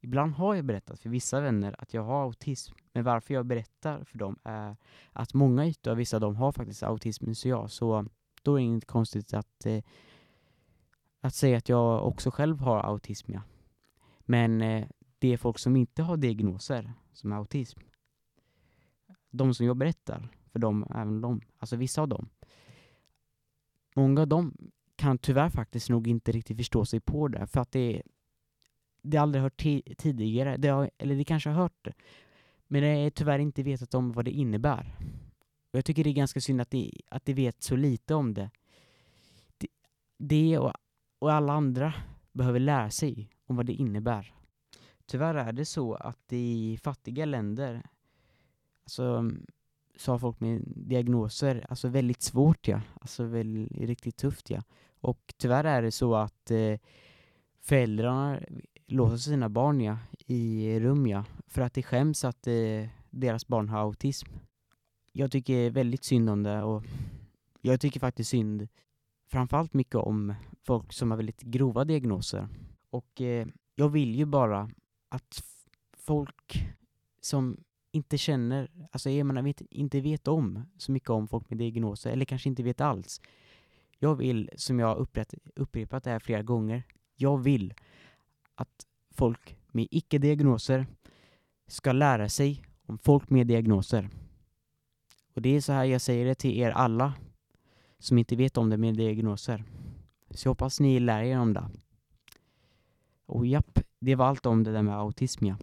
Ibland 0.00 0.32
har 0.32 0.54
jag 0.54 0.64
berättat 0.64 1.00
för 1.00 1.10
vissa 1.10 1.40
vänner 1.40 1.74
att 1.78 1.94
jag 1.94 2.02
har 2.02 2.22
autism, 2.22 2.74
men 2.92 3.04
varför 3.04 3.34
jag 3.34 3.46
berättar 3.46 4.04
för 4.04 4.18
dem 4.18 4.38
är 4.44 4.76
att 5.12 5.34
många 5.34 5.74
av 5.86 5.96
vissa 5.96 6.16
av 6.16 6.20
dem 6.20 6.36
har 6.36 6.52
faktiskt 6.52 6.82
autism, 6.82 7.32
så 7.32 7.48
jag, 7.48 7.70
så 7.70 8.06
då 8.42 8.54
är 8.54 8.58
det 8.58 8.64
inget 8.64 8.86
konstigt 8.86 9.34
att, 9.34 9.66
eh, 9.66 9.82
att 11.20 11.34
säga 11.34 11.58
att 11.58 11.68
jag 11.68 12.06
också 12.06 12.30
själv 12.30 12.60
har 12.60 12.80
autism, 12.80 13.32
ja. 13.32 13.42
Men 14.20 14.62
eh, 14.62 14.86
det 15.18 15.32
är 15.32 15.36
folk 15.36 15.58
som 15.58 15.76
inte 15.76 16.02
har 16.02 16.16
diagnoser 16.16 16.92
som 17.12 17.32
är 17.32 17.36
autism. 17.36 17.80
De 19.36 19.54
som 19.54 19.66
jag 19.66 19.76
berättar 19.76 20.28
för 20.52 20.58
dem, 20.58 20.86
även 20.90 21.20
de, 21.20 21.40
alltså 21.58 21.76
vissa 21.76 22.02
av 22.02 22.08
dem. 22.08 22.28
Många 23.96 24.20
av 24.20 24.28
dem 24.28 24.56
kan 24.96 25.18
tyvärr 25.18 25.50
faktiskt 25.50 25.90
nog 25.90 26.08
inte 26.08 26.32
riktigt 26.32 26.56
förstå 26.56 26.84
sig 26.84 27.00
på 27.00 27.28
det, 27.28 27.46
för 27.46 27.60
att 27.60 27.72
det 27.72 27.96
är 27.96 28.02
det 29.02 29.16
har 29.16 29.22
aldrig 29.22 29.42
hört 29.42 29.56
tidigare, 29.96 30.56
det 30.56 30.68
har, 30.68 30.90
eller 30.98 31.14
det 31.14 31.24
kanske 31.24 31.50
har 31.50 31.62
hört 31.62 31.84
det, 31.84 31.92
men 32.66 32.82
det 32.82 32.88
är 32.88 33.10
tyvärr 33.10 33.38
inte 33.38 33.62
vetat 33.62 33.94
om 33.94 34.12
vad 34.12 34.24
det 34.24 34.30
innebär. 34.30 34.96
Och 35.72 35.78
jag 35.78 35.84
tycker 35.84 36.04
det 36.04 36.10
är 36.10 36.14
ganska 36.14 36.40
synd 36.40 36.60
att 36.60 36.70
de, 36.70 36.90
att 37.08 37.24
de 37.24 37.34
vet 37.34 37.62
så 37.62 37.76
lite 37.76 38.14
om 38.14 38.34
det. 38.34 38.50
Det, 39.58 39.68
det 40.18 40.58
och, 40.58 40.72
och 41.18 41.32
alla 41.32 41.52
andra 41.52 41.94
behöver 42.32 42.60
lära 42.60 42.90
sig 42.90 43.30
om 43.46 43.56
vad 43.56 43.66
det 43.66 43.72
innebär. 43.72 44.34
Tyvärr 45.06 45.34
är 45.34 45.52
det 45.52 45.64
så 45.64 45.94
att 45.94 46.32
i 46.32 46.78
fattiga 46.82 47.24
länder, 47.24 47.82
alltså 48.84 49.30
så 49.96 50.12
har 50.12 50.18
folk 50.18 50.40
med 50.40 50.62
diagnoser, 50.66 51.66
alltså 51.68 51.88
väldigt 51.88 52.22
svårt 52.22 52.68
ja, 52.68 52.80
alltså 53.00 53.24
väl, 53.24 53.68
riktigt 53.68 54.16
tufft 54.16 54.50
ja. 54.50 54.62
Och 55.00 55.34
tyvärr 55.36 55.64
är 55.64 55.82
det 55.82 55.92
så 55.92 56.14
att 56.14 56.50
eh, 56.50 56.78
föräldrarna 57.60 58.40
låser 58.86 59.16
sina 59.16 59.48
barn 59.48 59.80
ja, 59.80 59.98
i 60.26 60.80
rum 60.80 61.06
ja, 61.06 61.24
för 61.46 61.62
att 61.62 61.74
det 61.74 61.82
skäms 61.82 62.24
att 62.24 62.46
eh, 62.46 62.88
deras 63.10 63.46
barn 63.46 63.68
har 63.68 63.78
autism. 63.78 64.28
Jag 65.12 65.32
tycker 65.32 65.70
väldigt 65.70 66.04
synd 66.04 66.30
om 66.30 66.42
det 66.42 66.62
och 66.62 66.84
jag 67.60 67.80
tycker 67.80 68.00
faktiskt 68.00 68.30
synd 68.30 68.68
framförallt 69.30 69.74
mycket 69.74 69.94
om 69.94 70.34
folk 70.62 70.92
som 70.92 71.10
har 71.10 71.16
väldigt 71.16 71.40
grova 71.40 71.84
diagnoser. 71.84 72.48
Och 72.90 73.20
eh, 73.20 73.46
jag 73.74 73.88
vill 73.88 74.14
ju 74.14 74.24
bara 74.24 74.70
att 75.08 75.44
folk 75.92 76.66
som 77.20 77.63
inte 77.94 78.18
känner, 78.18 78.70
alltså 78.92 79.10
jag 79.10 79.26
menar, 79.26 79.42
vet, 79.42 79.60
inte 79.60 80.00
vet 80.00 80.28
om 80.28 80.62
så 80.76 80.92
mycket 80.92 81.10
om 81.10 81.28
folk 81.28 81.50
med 81.50 81.58
diagnoser, 81.58 82.10
eller 82.10 82.24
kanske 82.24 82.48
inte 82.48 82.62
vet 82.62 82.80
alls. 82.80 83.20
Jag 83.98 84.14
vill, 84.14 84.50
som 84.56 84.78
jag 84.78 84.96
upprepat, 84.96 85.34
upprepat 85.56 86.04
det 86.04 86.10
här 86.10 86.18
flera 86.18 86.42
gånger, 86.42 86.82
jag 87.16 87.38
vill 87.38 87.74
att 88.54 88.86
folk 89.10 89.56
med 89.72 89.88
icke-diagnoser 89.90 90.86
ska 91.66 91.92
lära 91.92 92.28
sig 92.28 92.62
om 92.86 92.98
folk 92.98 93.30
med 93.30 93.46
diagnoser. 93.46 94.10
Och 95.34 95.42
det 95.42 95.56
är 95.56 95.60
så 95.60 95.72
här 95.72 95.84
jag 95.84 96.00
säger 96.00 96.26
det 96.26 96.34
till 96.34 96.58
er 96.58 96.70
alla 96.70 97.14
som 97.98 98.18
inte 98.18 98.36
vet 98.36 98.56
om 98.56 98.70
det 98.70 98.76
med 98.76 98.96
diagnoser. 98.96 99.64
Så 100.30 100.46
jag 100.46 100.50
hoppas 100.50 100.80
ni 100.80 101.00
lär 101.00 101.22
er 101.22 101.38
om 101.38 101.52
det. 101.52 101.70
Och 103.26 103.46
japp, 103.46 103.80
det 104.00 104.14
var 104.14 104.26
allt 104.26 104.46
om 104.46 104.64
det 104.64 104.72
där 104.72 104.82
med 104.82 104.94
autism 104.94 105.46
ja. 105.46 105.56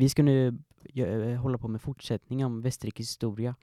Vi 0.00 0.08
ska 0.08 0.22
nu 0.22 0.58
eh, 0.94 1.40
hålla 1.40 1.58
på 1.58 1.68
med 1.68 1.82
fortsättning 1.82 2.44
om 2.44 2.62
Västerrikes 2.62 3.08
historia. 3.08 3.54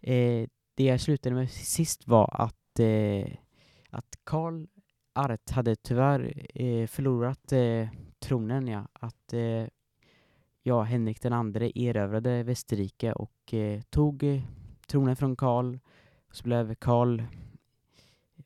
Eh, 0.00 0.48
det 0.74 0.84
jag 0.84 1.00
slutade 1.00 1.34
med 1.34 1.50
sist 1.50 2.06
var 2.06 2.30
att, 2.32 2.78
eh, 2.78 3.36
att 3.90 4.18
Karl 4.24 4.66
Art 5.12 5.50
hade 5.50 5.76
tyvärr 5.76 6.46
eh, 6.54 6.86
förlorat 6.86 7.52
eh, 7.52 7.88
tronen, 8.18 8.68
ja. 8.68 8.88
Att 8.92 9.32
eh, 9.32 9.66
ja, 10.62 10.82
Henrik 10.82 11.22
den 11.22 11.32
andre 11.32 11.78
erövrade 11.78 12.42
Västerrike 12.42 13.12
och 13.12 13.54
eh, 13.54 13.80
tog 13.80 14.22
eh, 14.22 14.42
tronen 14.86 15.16
från 15.16 15.36
Karl. 15.36 15.78
Så 16.30 16.44
blev 16.44 16.74
Karl, 16.74 17.22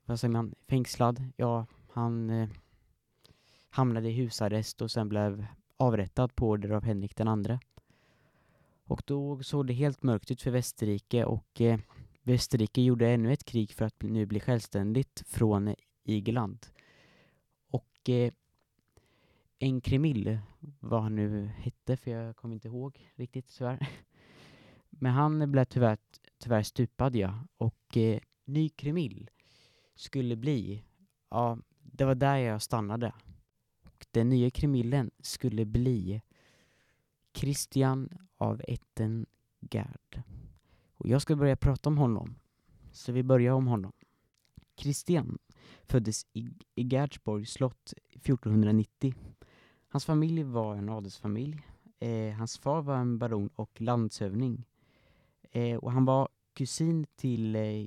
vad 0.05 0.21
säger 0.21 0.33
man, 0.33 0.55
fängslad. 0.69 1.25
Ja, 1.37 1.67
han 1.93 2.49
hamnade 3.71 4.09
i 4.09 4.13
husarrest 4.13 4.83
och 4.83 4.91
sen 4.91 5.09
blev 5.09 5.47
avrättad 5.81 6.37
på 6.37 6.49
order 6.49 6.71
av 6.71 6.85
Henrik 6.85 7.17
den 7.17 7.29
andre. 7.29 7.61
Och 8.85 9.03
då 9.07 9.43
såg 9.43 9.67
det 9.67 9.73
helt 9.73 10.03
mörkt 10.03 10.31
ut 10.31 10.43
för 10.43 10.51
Västerrike 10.51 11.25
och 11.25 11.61
eh, 11.61 11.81
Västerrike 12.23 12.83
gjorde 12.83 13.09
ännu 13.09 13.33
ett 13.33 13.45
krig 13.45 13.73
för 13.73 13.85
att 13.85 14.03
nu 14.03 14.27
bli 14.27 14.41
självständigt 14.41 15.23
från 15.27 15.75
Igeland. 16.05 16.67
Och 17.71 18.09
eh, 18.09 18.33
Enkremil, 19.59 20.39
vad 20.81 21.03
han 21.03 21.15
nu 21.15 21.47
hette, 21.47 21.97
för 21.97 22.11
jag 22.11 22.37
kommer 22.37 22.55
inte 22.55 22.69
ihåg 22.69 23.11
riktigt 23.15 23.57
tyvärr. 23.59 23.89
Men 24.91 25.13
han 25.13 25.53
blev 25.53 25.65
tyvärr, 25.65 25.99
tyvärr 26.39 26.63
stupad 26.63 27.17
ja. 27.17 27.47
Och 27.57 27.97
eh, 27.97 28.21
Nykremil 28.45 29.31
skulle 29.95 30.37
bli, 30.37 30.85
ja, 31.31 31.59
det 31.83 32.05
var 32.05 32.15
där 32.15 32.37
jag 32.37 32.63
stannade 32.63 33.13
den 34.11 34.29
nya 34.29 34.51
krimillen 34.51 35.11
skulle 35.19 35.65
bli 35.65 36.21
Christian 37.33 38.09
av 38.37 38.63
Ettengard. 38.69 40.23
Och 40.97 41.09
jag 41.09 41.23
ska 41.23 41.37
börja 41.37 41.57
prata 41.57 41.89
om 41.89 41.99
honom. 41.99 42.35
Så 42.93 43.13
vi 43.13 43.23
börjar 43.23 43.53
om 43.53 43.67
honom. 43.67 43.93
Christian 44.77 45.39
föddes 45.83 46.27
i, 46.33 46.49
i 46.75 46.83
Gerdsborgs 46.83 47.53
slott 47.53 47.93
1490. 48.09 49.15
Hans 49.89 50.05
familj 50.05 50.43
var 50.43 50.77
en 50.77 50.89
adelsfamilj. 50.89 51.63
Eh, 51.99 52.33
hans 52.33 52.59
far 52.59 52.83
var 52.83 52.97
en 52.97 53.19
baron 53.19 53.51
och 53.55 53.81
landshövding. 53.81 54.65
Eh, 55.51 55.77
och 55.77 55.93
han 55.93 56.05
var 56.05 56.29
kusin 56.53 57.07
till 57.17 57.57
eh, 57.57 57.87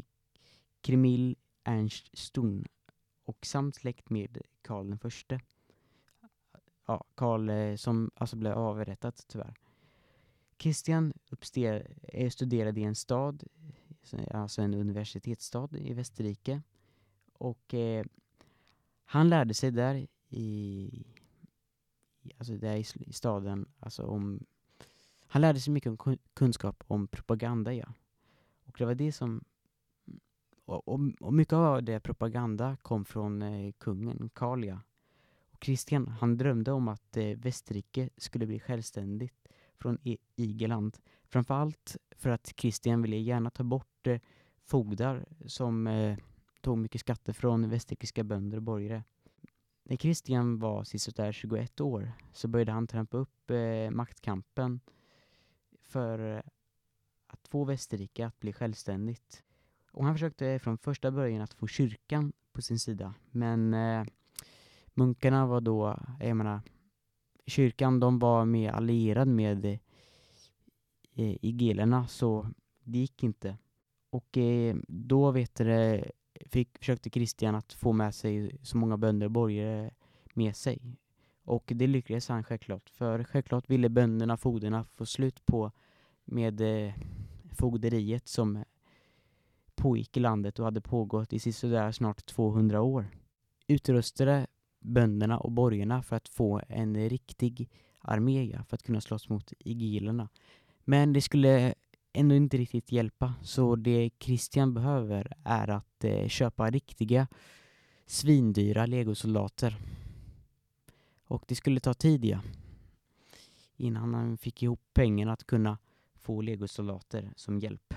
Kremil 0.82 1.36
Ernst 1.63 2.18
Ston 2.18 2.65
och 3.24 3.46
samt 3.46 3.75
släkt 3.75 4.10
med 4.10 4.38
Karl 4.62 4.89
den 4.89 5.00
förste 5.00 5.39
ja, 6.86 7.04
Karl 7.16 7.50
eh, 7.50 7.75
som 7.75 8.12
alltså 8.16 8.36
blev 8.36 8.54
avrättad 8.54 9.13
tyvärr. 9.28 9.54
Christian 10.58 11.13
eh, 12.04 12.30
studerade 12.30 12.80
i 12.80 12.84
en 12.84 12.96
stad, 12.96 13.44
alltså 14.32 14.62
en 14.62 14.74
universitetsstad 14.74 15.70
i 15.78 15.94
Västerrike. 15.94 16.62
Och 17.34 17.74
eh, 17.74 18.06
han 19.06 19.30
lärde 19.30 19.54
sig 19.54 19.72
där 19.72 20.08
i, 20.30 21.06
alltså 22.38 22.54
där 22.54 22.75
i 22.75 23.13
staden, 23.13 23.66
alltså 23.80 24.04
om, 24.04 24.46
han 25.28 25.42
lärde 25.42 25.60
sig 25.60 25.74
mycket 25.74 25.90
om 25.90 26.18
kunskap 26.34 26.84
om 26.88 27.08
propaganda, 27.08 27.74
ja. 27.74 27.94
Och 28.66 28.75
det 28.78 28.86
var 28.86 28.96
det 28.96 29.12
som, 29.12 29.44
och, 30.66 30.88
och 31.22 31.34
mycket 31.34 31.54
av 31.54 31.84
det 31.84 32.00
propaganda 32.00 32.78
kom 32.82 33.06
från 33.06 33.42
eh, 33.42 33.72
kungen, 33.72 34.30
Karl, 34.34 34.66
ja. 34.66 34.80
Christian, 35.63 36.08
han 36.08 36.38
drömde 36.38 36.72
om 36.72 36.88
att 36.88 37.17
eh, 37.17 37.38
Västerrike 37.38 38.10
skulle 38.17 38.46
bli 38.46 38.60
självständigt 38.60 39.48
från 39.79 39.98
e 40.03 40.17
Igeland. 40.36 40.98
Framförallt 41.24 41.98
för 42.12 42.29
att 42.29 42.53
Christian 42.58 43.01
ville 43.01 43.17
gärna 43.17 43.50
ta 43.50 43.63
bort 43.63 44.08
eh, 44.08 44.20
fogdar 44.65 45.25
som, 45.46 45.88
eh, 45.88 46.17
tog 46.62 46.77
mycket 46.77 47.01
skatter 47.01 47.34
från 47.34 47.70
västerrikiska 47.70 48.24
bönder 48.24 48.58
och 48.58 48.63
borgare. 48.63 49.03
När 49.84 49.96
Kristian 49.96 50.60
var 50.60 50.84
sisådär 50.84 51.32
21 51.32 51.82
år 51.82 52.12
så 52.34 52.48
började 52.48 52.72
han 52.72 52.88
trampa 52.88 53.17
upp 53.17 53.51
eh, 53.51 53.91
maktkampen 53.91 54.79
för 55.82 56.36
eh, 56.36 56.41
att 57.27 57.48
få 57.48 57.63
Västerrike 57.63 58.25
att 58.25 58.39
bli 58.39 58.53
självständigt. 58.53 59.43
Och 59.91 60.05
han 60.05 60.15
försökte 60.15 60.60
från 60.60 60.77
första 60.77 61.12
början 61.12 61.41
att 61.41 61.53
få 61.53 61.67
kyrkan 61.67 62.34
på 62.51 62.62
sin 62.62 62.79
sida, 62.79 63.13
men 63.32 63.74
eh, 63.74 64.05
munkarna 64.93 65.45
var 65.45 65.62
då, 65.62 66.00
jag 66.19 66.38
menar, 66.38 66.62
kyrkan 67.45 68.00
de 68.00 68.19
var 68.19 68.45
mer 68.45 68.71
allierad 68.71 69.27
med 69.27 69.65
eh, 69.65 69.77
igelerna 71.15 72.07
så 72.07 72.47
det 72.83 72.97
gick 72.97 73.23
inte. 73.23 73.57
Och 74.09 74.38
eh, 74.38 74.75
då 74.88 75.31
vet 75.31 75.55
det, 75.55 76.12
fick, 76.45 76.77
försökte 76.77 77.09
Kristian 77.09 77.55
att 77.55 77.73
få 77.73 77.91
med 77.91 78.15
sig 78.15 78.57
så 78.62 78.77
många 78.77 78.97
bönder 78.97 79.25
och 79.25 79.31
borgare 79.31 79.91
med 80.33 80.55
sig. 80.55 80.97
Och 81.45 81.71
det 81.75 81.88
lyckades 81.88 82.29
han 82.29 82.43
självklart, 82.43 82.89
för 82.89 83.23
självklart 83.23 83.69
ville 83.69 83.89
bönderna, 83.89 84.38
fogderna, 84.38 84.83
få 84.83 85.05
slut 85.05 85.45
på 85.45 85.71
med 86.25 86.62
eh, 86.62 86.93
fogderiet 87.51 88.27
som 88.27 88.63
pågick 89.75 90.17
i 90.17 90.19
landet 90.19 90.59
och 90.59 90.65
hade 90.65 90.81
pågått 90.81 91.33
i 91.33 91.39
sådär 91.39 91.91
snart 91.91 92.25
200 92.25 92.81
år. 92.81 93.07
Utrustade 93.67 94.47
bönderna 94.84 95.40
och 95.40 95.52
borgarna 95.52 96.04
för 96.04 96.16
att 96.16 96.30
få 96.30 96.62
en 96.70 97.10
riktig 97.10 97.70
armé 98.02 98.60
för 98.68 98.75
att 98.75 98.84
kunna 98.84 99.02
slåss 99.02 99.30
mot 99.30 99.54
igilerna. 99.60 100.30
Men 100.84 101.13
det 101.13 101.22
skulle 101.22 101.74
ändå 102.13 102.36
inte 102.36 102.58
riktigt 102.58 102.92
hjälpa, 102.92 103.34
så 103.44 103.75
det 103.75 104.10
Christian 104.20 104.74
behöver 104.74 105.34
är 105.44 105.68
att 105.68 106.04
eh, 106.04 106.28
köpa 106.28 106.70
riktiga 106.70 107.28
svindyra 108.06 108.86
legosoldater. 108.86 109.78
Och 111.25 111.44
det 111.48 111.56
skulle 111.56 111.80
ta 111.80 111.94
tid, 111.94 112.25
ja. 112.25 112.40
Innan 113.78 114.13
han 114.13 114.38
fick 114.38 114.63
ihop 114.63 114.82
pengarna 114.94 115.34
att 115.34 115.48
kunna 115.48 115.78
få 116.16 116.42
legosoldater 116.42 117.34
som 117.36 117.60
hjälp. 117.60 117.94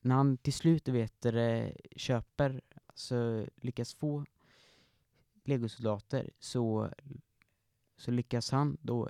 När 0.00 0.14
han 0.14 0.36
till 0.36 0.52
slut 0.52 0.88
vet 0.88 1.20
det, 1.20 1.76
köper, 1.96 2.60
så 2.94 3.46
lyckas 3.56 3.94
få 3.94 4.24
legosoldater 5.50 6.30
så, 6.38 6.90
så 7.96 8.10
lyckas 8.10 8.50
han 8.50 8.76
då 8.80 9.08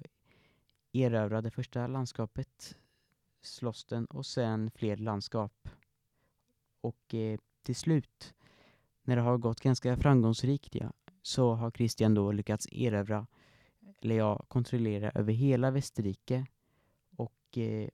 erövra 0.93 1.41
det 1.43 1.51
första 1.51 1.87
landskapet, 1.87 2.77
Slosten, 3.43 4.07
och 4.07 4.27
sen 4.27 4.71
fler 4.71 4.97
landskap. 4.97 5.69
Och 6.81 7.15
eh, 7.15 7.39
till 7.63 7.77
slut, 7.77 8.35
när 9.03 9.17
det 9.17 9.23
har 9.23 9.39
gått 9.39 9.61
ganska 9.61 9.97
framgångsrikt, 9.97 10.75
ja, 10.75 10.93
så 11.23 11.55
har 11.55 11.71
Kristian 11.71 12.15
då 12.15 12.33
lyckats 12.33 12.69
erövra, 12.73 13.27
eller 14.01 14.15
ja, 14.15 14.45
kontrollera 14.49 15.11
över 15.11 15.33
hela 15.33 15.71
Västerrike. 15.71 16.47
Och 17.17 17.59
eh, 17.59 17.89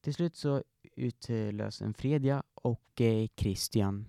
till 0.00 0.14
slut 0.14 0.36
så 0.36 0.62
utlös 0.96 1.82
en 1.82 1.94
fredja 1.94 2.42
och 2.54 3.00
eh, 3.00 3.26
Kristian 3.34 4.06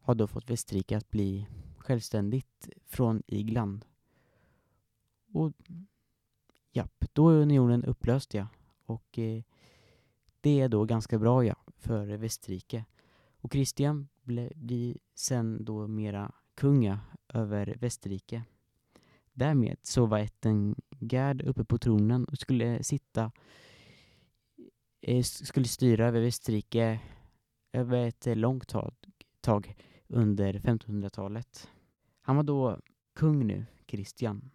har 0.00 0.14
då 0.14 0.26
fått 0.26 0.50
Västerrike 0.50 0.96
att 0.96 1.10
bli 1.10 1.46
självständigt 1.90 2.68
från 2.86 3.22
Igland. 3.26 3.84
Och 5.32 5.52
japp, 6.72 7.04
då 7.12 7.28
är 7.28 7.34
unionen 7.34 7.84
upplöst 7.84 8.34
ja. 8.34 8.46
Och 8.84 9.18
eh, 9.18 9.42
det 10.40 10.60
är 10.60 10.68
då 10.68 10.84
ganska 10.84 11.18
bra 11.18 11.44
ja, 11.44 11.54
för 11.76 12.06
Västerrike. 12.06 12.84
Och 13.40 13.52
Kristian 13.52 14.08
blir 14.22 14.98
sen 15.14 15.64
då 15.64 15.86
mera 15.86 16.32
kunga 16.54 17.00
över 17.28 17.76
Västerrike. 17.80 18.42
Därmed 19.32 19.76
så 19.82 20.06
var 20.06 20.18
ätten 20.18 20.76
Gerd 20.98 21.42
uppe 21.42 21.64
på 21.64 21.78
tronen 21.78 22.24
och 22.24 22.38
skulle 22.38 22.82
sitta 22.82 23.32
eh, 25.00 25.22
skulle 25.22 25.66
styra 25.66 26.08
över 26.08 26.20
Västerrike 26.20 27.00
över 27.72 28.06
ett 28.06 28.26
långt 28.38 28.68
tag, 28.68 28.94
tag 29.40 29.76
under 30.08 30.54
1500-talet. 30.54 31.68
Han 32.30 32.36
var 32.36 32.42
då 32.42 32.78
kung 33.14 33.46
nu, 33.46 33.66
Kristian 33.86 34.50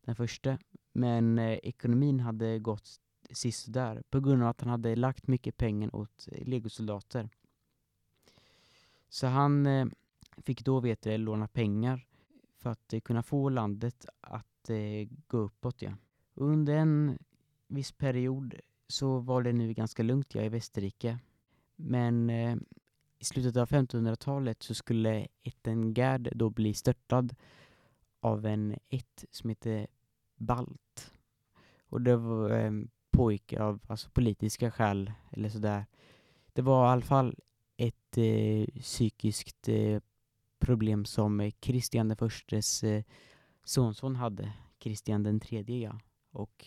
den 0.00 0.16
första, 0.16 0.58
men 0.92 1.38
eh, 1.38 1.58
ekonomin 1.62 2.20
hade 2.20 2.58
gått 2.58 3.00
sist 3.30 3.72
där 3.72 4.02
på 4.10 4.20
grund 4.20 4.42
av 4.42 4.48
att 4.48 4.60
han 4.60 4.70
hade 4.70 4.96
lagt 4.96 5.26
mycket 5.26 5.56
pengar 5.56 5.96
åt 5.96 6.28
eh, 6.32 6.48
legosoldater. 6.48 7.28
Så 9.08 9.26
han 9.26 9.66
eh, 9.66 9.86
fick 10.36 10.64
då 10.64 10.80
veta 10.80 11.16
låna 11.16 11.48
pengar 11.48 12.06
för 12.58 12.70
att 12.70 12.92
eh, 12.92 13.00
kunna 13.00 13.22
få 13.22 13.48
landet 13.48 14.06
att 14.20 14.70
eh, 14.70 15.08
gå 15.26 15.38
uppåt. 15.38 15.82
Ja. 15.82 15.92
Under 16.34 16.76
en 16.76 17.18
viss 17.68 17.92
period 17.92 18.54
så 18.88 19.18
var 19.18 19.42
det 19.42 19.52
nu 19.52 19.72
ganska 19.72 20.02
lugnt 20.02 20.34
ja, 20.34 20.42
i 20.42 20.48
Västerrike. 20.48 21.18
Men 21.76 22.30
eh, 22.30 22.56
i 23.20 23.24
slutet 23.24 23.56
av 23.56 23.68
1500-talet 23.68 24.62
så 24.62 24.74
skulle 24.74 25.26
Ettengärd 25.42 26.32
då 26.34 26.50
bli 26.50 26.74
störtad 26.74 27.34
av 28.20 28.46
en 28.46 28.78
ett 28.88 29.24
som 29.30 29.50
hette 29.50 29.86
Balt. 30.36 31.12
Och 31.88 32.00
det 32.00 32.16
var 32.16 32.50
ehm, 32.50 32.66
en 32.66 32.90
pågick 33.10 33.52
av 33.52 33.80
alltså, 33.86 34.10
politiska 34.10 34.70
skäl 34.70 35.12
eller 35.30 35.48
sådär. 35.48 35.86
Det 36.52 36.62
var 36.62 36.86
i 36.86 36.92
alla 36.92 37.02
fall 37.02 37.38
ett 37.76 38.18
eh, 38.18 38.80
psykiskt 38.80 39.68
eh, 39.68 40.00
problem 40.58 41.04
som 41.04 41.50
Kristian 41.60 42.08
den 42.08 42.16
förstes 42.16 42.84
eh, 42.84 43.04
sonson 43.64 44.16
hade, 44.16 44.52
Kristian 44.78 45.22
den 45.22 45.40
tredje 45.40 45.76
ja. 45.76 46.00
Och 46.30 46.66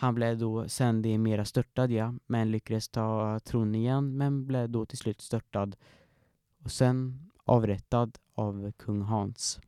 han 0.00 0.14
blev 0.14 0.38
då 0.38 0.68
sen 0.68 1.02
det 1.02 1.18
mera 1.18 1.44
störtad, 1.44 1.90
ja, 1.90 2.14
men 2.26 2.50
lyckades 2.50 2.88
ta 2.88 3.40
tron 3.40 3.74
igen, 3.74 4.16
men 4.16 4.46
blev 4.46 4.70
då 4.70 4.86
till 4.86 4.98
slut 4.98 5.20
störtad 5.20 5.76
och 6.64 6.72
sen 6.72 7.30
avrättad 7.44 8.18
av 8.34 8.72
kung 8.72 9.02
Hans. 9.02 9.60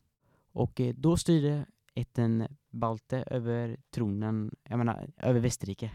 Och 0.52 0.80
eh, 0.80 0.94
då 0.94 1.16
styrde 1.16 1.66
ätten 1.94 2.46
Balte 2.70 3.24
över 3.26 3.76
tronen, 3.90 4.56
jag 4.62 4.78
menar 4.78 5.10
över 5.16 5.40
Västerrike. 5.40 5.90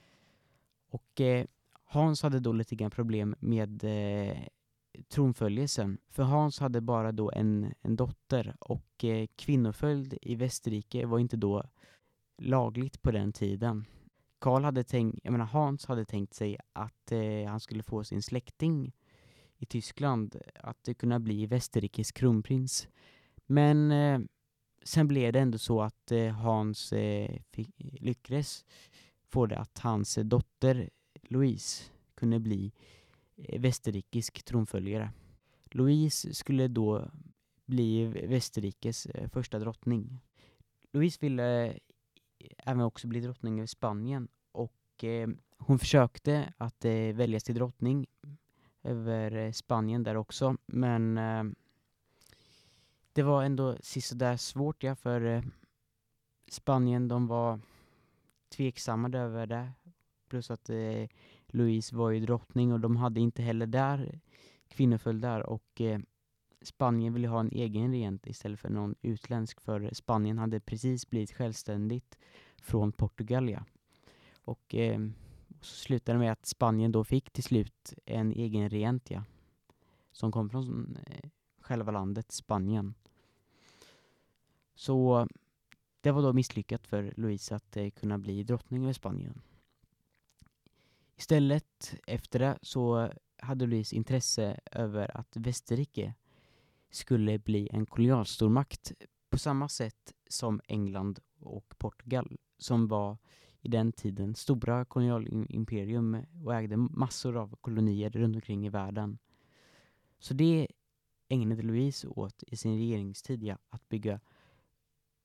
Och 0.90 1.20
eh, 1.20 1.46
Hans 1.84 2.22
hade 2.22 2.40
då 2.40 2.52
lite 2.52 2.76
grann 2.76 2.90
problem 2.90 3.34
med 3.38 3.84
eh, 3.84 4.38
tronföljelsen, 5.08 5.98
för 6.08 6.22
Hans 6.22 6.60
hade 6.60 6.80
bara 6.80 7.12
då 7.12 7.30
en, 7.32 7.74
en 7.82 7.96
dotter 7.96 8.56
och 8.60 9.04
eh, 9.04 9.26
kvinnoföljd 9.36 10.18
i 10.22 10.34
Västerrike 10.34 11.06
var 11.06 11.18
inte 11.18 11.36
då 11.36 11.62
lagligt 12.38 13.02
på 13.02 13.10
den 13.10 13.32
tiden. 13.32 13.84
Karl 14.38 14.64
hade 14.64 14.84
tänkt, 14.84 15.20
jag 15.22 15.32
menar 15.32 15.44
Hans 15.44 15.86
hade 15.86 16.04
tänkt 16.04 16.34
sig 16.34 16.58
att 16.72 17.12
eh, 17.12 17.48
han 17.48 17.60
skulle 17.60 17.82
få 17.82 18.04
sin 18.04 18.22
släkting 18.22 18.92
i 19.58 19.66
Tyskland 19.66 20.36
att 20.54 20.88
kunna 20.98 21.20
bli 21.20 21.46
Västerrikes 21.46 22.12
kronprins. 22.12 22.88
Men 23.46 23.90
eh, 23.92 24.20
sen 24.82 25.08
blev 25.08 25.32
det 25.32 25.40
ändå 25.40 25.58
så 25.58 25.82
att 25.82 26.12
eh, 26.12 26.32
Hans 26.32 26.92
eh, 26.92 27.38
fick, 27.52 27.70
lyckades 27.78 28.64
få 29.28 29.46
det 29.46 29.58
att 29.58 29.78
hans 29.78 30.18
dotter 30.22 30.90
Louise 31.22 31.84
kunde 32.14 32.40
bli 32.40 32.72
eh, 33.36 33.60
västerrikisk 33.60 34.42
tronföljare. 34.42 35.12
Louise 35.70 36.34
skulle 36.34 36.68
då 36.68 37.10
bli 37.66 38.06
Västerrikes 38.06 39.06
eh, 39.06 39.28
första 39.28 39.58
drottning. 39.58 40.20
Louise 40.92 41.18
ville 41.20 41.78
även 42.58 42.82
också 42.82 43.06
bli 43.06 43.20
drottning 43.20 43.58
över 43.58 43.66
Spanien. 43.66 44.28
Och 44.52 45.04
eh, 45.04 45.28
hon 45.58 45.78
försökte 45.78 46.52
att 46.56 46.84
eh, 46.84 46.92
väljas 46.92 47.44
till 47.44 47.54
drottning 47.54 48.06
över 48.82 49.36
eh, 49.36 49.52
Spanien 49.52 50.02
där 50.02 50.16
också. 50.16 50.56
Men 50.66 51.18
eh, 51.18 51.44
det 53.12 53.22
var 53.22 53.42
ändå 53.42 53.76
sisådär 53.80 54.36
svårt 54.36 54.82
ja 54.82 54.94
för 54.94 55.20
eh, 55.20 55.42
Spanien 56.50 57.08
de 57.08 57.26
var 57.26 57.60
tveksamma 58.48 59.18
över 59.18 59.46
det. 59.46 59.72
Plus 60.28 60.50
att 60.50 60.70
eh, 60.70 61.08
Louise 61.46 61.96
var 61.96 62.10
ju 62.10 62.20
drottning 62.20 62.72
och 62.72 62.80
de 62.80 62.96
hade 62.96 63.20
inte 63.20 63.42
heller 63.42 63.66
där 63.66 64.20
kvinnoföljd 64.68 65.22
där 65.22 65.42
och 65.42 65.80
eh, 65.80 66.00
Spanien 66.66 67.12
ville 67.12 67.28
ha 67.28 67.40
en 67.40 67.52
egen 67.52 67.90
regent 67.90 68.26
istället 68.26 68.60
för 68.60 68.68
någon 68.68 68.94
utländsk 69.02 69.60
för 69.60 69.90
Spanien 69.92 70.38
hade 70.38 70.60
precis 70.60 71.10
blivit 71.10 71.32
självständigt 71.32 72.18
från 72.56 72.92
Portugalia. 72.92 73.64
Och 74.44 74.74
eh, 74.74 75.00
så 75.60 75.76
slutade 75.76 76.18
det 76.18 76.20
med 76.24 76.32
att 76.32 76.46
Spanien 76.46 76.92
då 76.92 77.04
fick 77.04 77.30
till 77.30 77.44
slut 77.44 77.94
en 78.04 78.32
egen 78.32 78.70
regent 78.70 79.10
ja, 79.10 79.24
som 80.12 80.32
kom 80.32 80.50
från 80.50 80.98
eh, 81.06 81.30
själva 81.60 81.92
landet 81.92 82.32
Spanien. 82.32 82.94
Så 84.74 85.28
det 86.00 86.10
var 86.10 86.22
då 86.22 86.32
misslyckat 86.32 86.86
för 86.86 87.14
Louise 87.16 87.56
att 87.56 87.76
eh, 87.76 87.90
kunna 87.90 88.18
bli 88.18 88.42
drottning 88.42 88.82
över 88.82 88.92
Spanien. 88.92 89.42
Istället 91.16 91.94
efter 92.06 92.38
det 92.38 92.58
så 92.62 93.12
hade 93.38 93.66
Louise 93.66 93.96
intresse 93.96 94.60
över 94.72 95.16
att 95.16 95.36
Västerrike 95.36 96.14
skulle 96.90 97.38
bli 97.38 97.68
en 97.72 97.86
kolonialstormakt 97.86 98.92
på 99.30 99.38
samma 99.38 99.68
sätt 99.68 100.12
som 100.28 100.60
England 100.68 101.20
och 101.40 101.74
Portugal 101.78 102.38
som 102.58 102.88
var 102.88 103.18
i 103.60 103.68
den 103.68 103.92
tiden 103.92 104.34
stora 104.34 104.84
kolonialimperium 104.84 106.16
och 106.44 106.54
ägde 106.54 106.76
massor 106.76 107.36
av 107.36 107.56
kolonier 107.60 108.10
runt 108.10 108.36
omkring 108.36 108.66
i 108.66 108.70
världen. 108.70 109.18
Så 110.18 110.34
det 110.34 110.68
ägnade 111.28 111.62
Louise 111.62 112.08
åt 112.08 112.42
i 112.46 112.56
sin 112.56 112.76
regeringstid, 112.76 113.42
ja, 113.42 113.58
att 113.68 113.88
bygga 113.88 114.20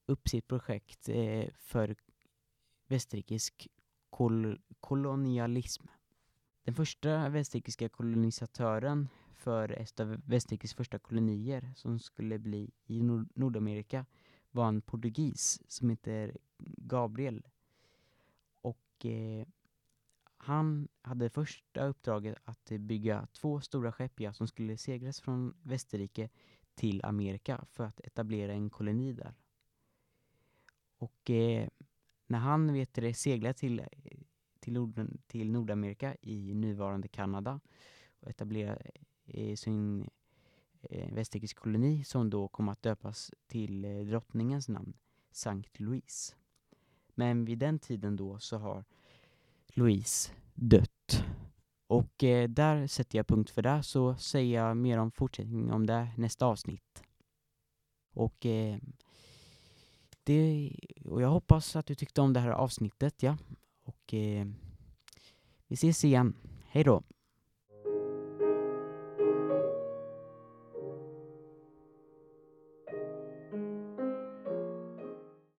upp 0.06 0.30
sitt 0.30 0.47
projekt 0.47 1.10
eh, 1.10 1.50
för 1.58 1.95
västerrikisk 2.88 3.67
kol 4.10 4.62
kolonialism. 4.80 5.86
Den 6.63 6.76
första 6.76 7.30
västerrikiska 7.30 7.89
kolonisatören 7.89 9.08
för 9.41 9.71
ett 9.71 9.99
av 9.99 10.21
Västerrikes 10.25 10.73
första 10.73 10.99
kolonier 10.99 11.73
som 11.75 11.99
skulle 11.99 12.39
bli 12.39 12.71
i 12.86 13.01
Nord 13.01 13.30
Nordamerika 13.36 14.06
var 14.51 14.67
en 14.67 14.82
portugis 14.82 15.62
som 15.67 15.89
heter 15.89 16.38
Gabriel. 16.77 17.47
Och 18.62 19.06
eh, 19.06 19.47
han 20.38 20.88
hade 21.01 21.30
första 21.30 21.86
uppdraget 21.86 22.38
att 22.43 22.71
bygga 22.80 23.27
två 23.32 23.62
stora 23.62 23.91
skepp 23.91 24.19
ja, 24.19 24.34
som 24.34 24.47
skulle 24.47 24.77
segras 24.77 25.21
från 25.21 25.54
Västerrike 25.62 26.30
till 26.75 27.06
Amerika 27.06 27.65
för 27.71 27.84
att 27.84 27.99
etablera 27.99 28.54
en 28.54 28.69
koloni 28.69 29.13
där. 29.13 29.34
Och 30.97 31.30
eh, 31.30 31.67
när 32.27 32.39
han 32.39 32.73
vet 32.73 32.93
det, 32.93 33.13
seglade 33.13 33.54
till, 33.54 33.84
till, 34.60 34.73
Nord, 34.73 35.08
till 35.27 35.51
Nordamerika 35.51 36.15
i 36.21 36.54
nuvarande 36.54 37.08
Kanada 37.08 37.60
och 38.19 38.30
etablerade 38.30 38.91
i 39.34 39.58
sin 39.58 40.10
eh, 40.82 41.13
västerrikisk 41.13 41.58
koloni 41.58 42.04
som 42.04 42.30
då 42.30 42.48
kom 42.48 42.70
att 42.70 42.82
döpas 42.82 43.32
till 43.48 43.86
eh, 43.86 44.00
drottningens 44.00 44.70
namn, 44.70 44.94
Sankt 45.32 45.80
Louise. 45.80 46.36
Men 47.15 47.46
vid 47.46 47.58
den 47.58 47.80
tiden 47.80 48.15
då 48.15 48.39
så 48.39 48.58
har 48.58 48.86
Louise 49.67 50.32
dött. 50.54 51.24
Och 51.88 52.24
eh, 52.24 52.50
där 52.50 52.88
sätter 52.88 53.17
jag 53.17 53.28
punkt 53.28 53.50
för 53.50 53.62
det, 53.62 53.84
så 53.84 54.15
säger 54.15 54.63
jag 54.63 54.78
mer 54.78 54.98
om 54.98 55.12
fortsättning 55.12 55.72
om 55.72 55.86
det 55.86 56.08
nästa 56.17 56.46
avsnitt. 56.46 57.04
Och, 58.13 58.46
eh, 58.46 58.78
det, 60.24 60.72
och 61.06 61.22
jag 61.22 61.30
hoppas 61.30 61.76
att 61.76 61.86
du 61.86 61.96
tyckte 61.96 62.22
om 62.22 62.34
det 62.34 62.39
här 62.39 62.50
avsnittet, 62.50 63.24
ja. 63.24 63.38
Och 63.84 64.13
eh, 64.13 64.48
vi 65.67 65.74
ses 65.74 66.06
igen. 66.06 66.36
Hej 66.67 66.84
då! 66.84 67.04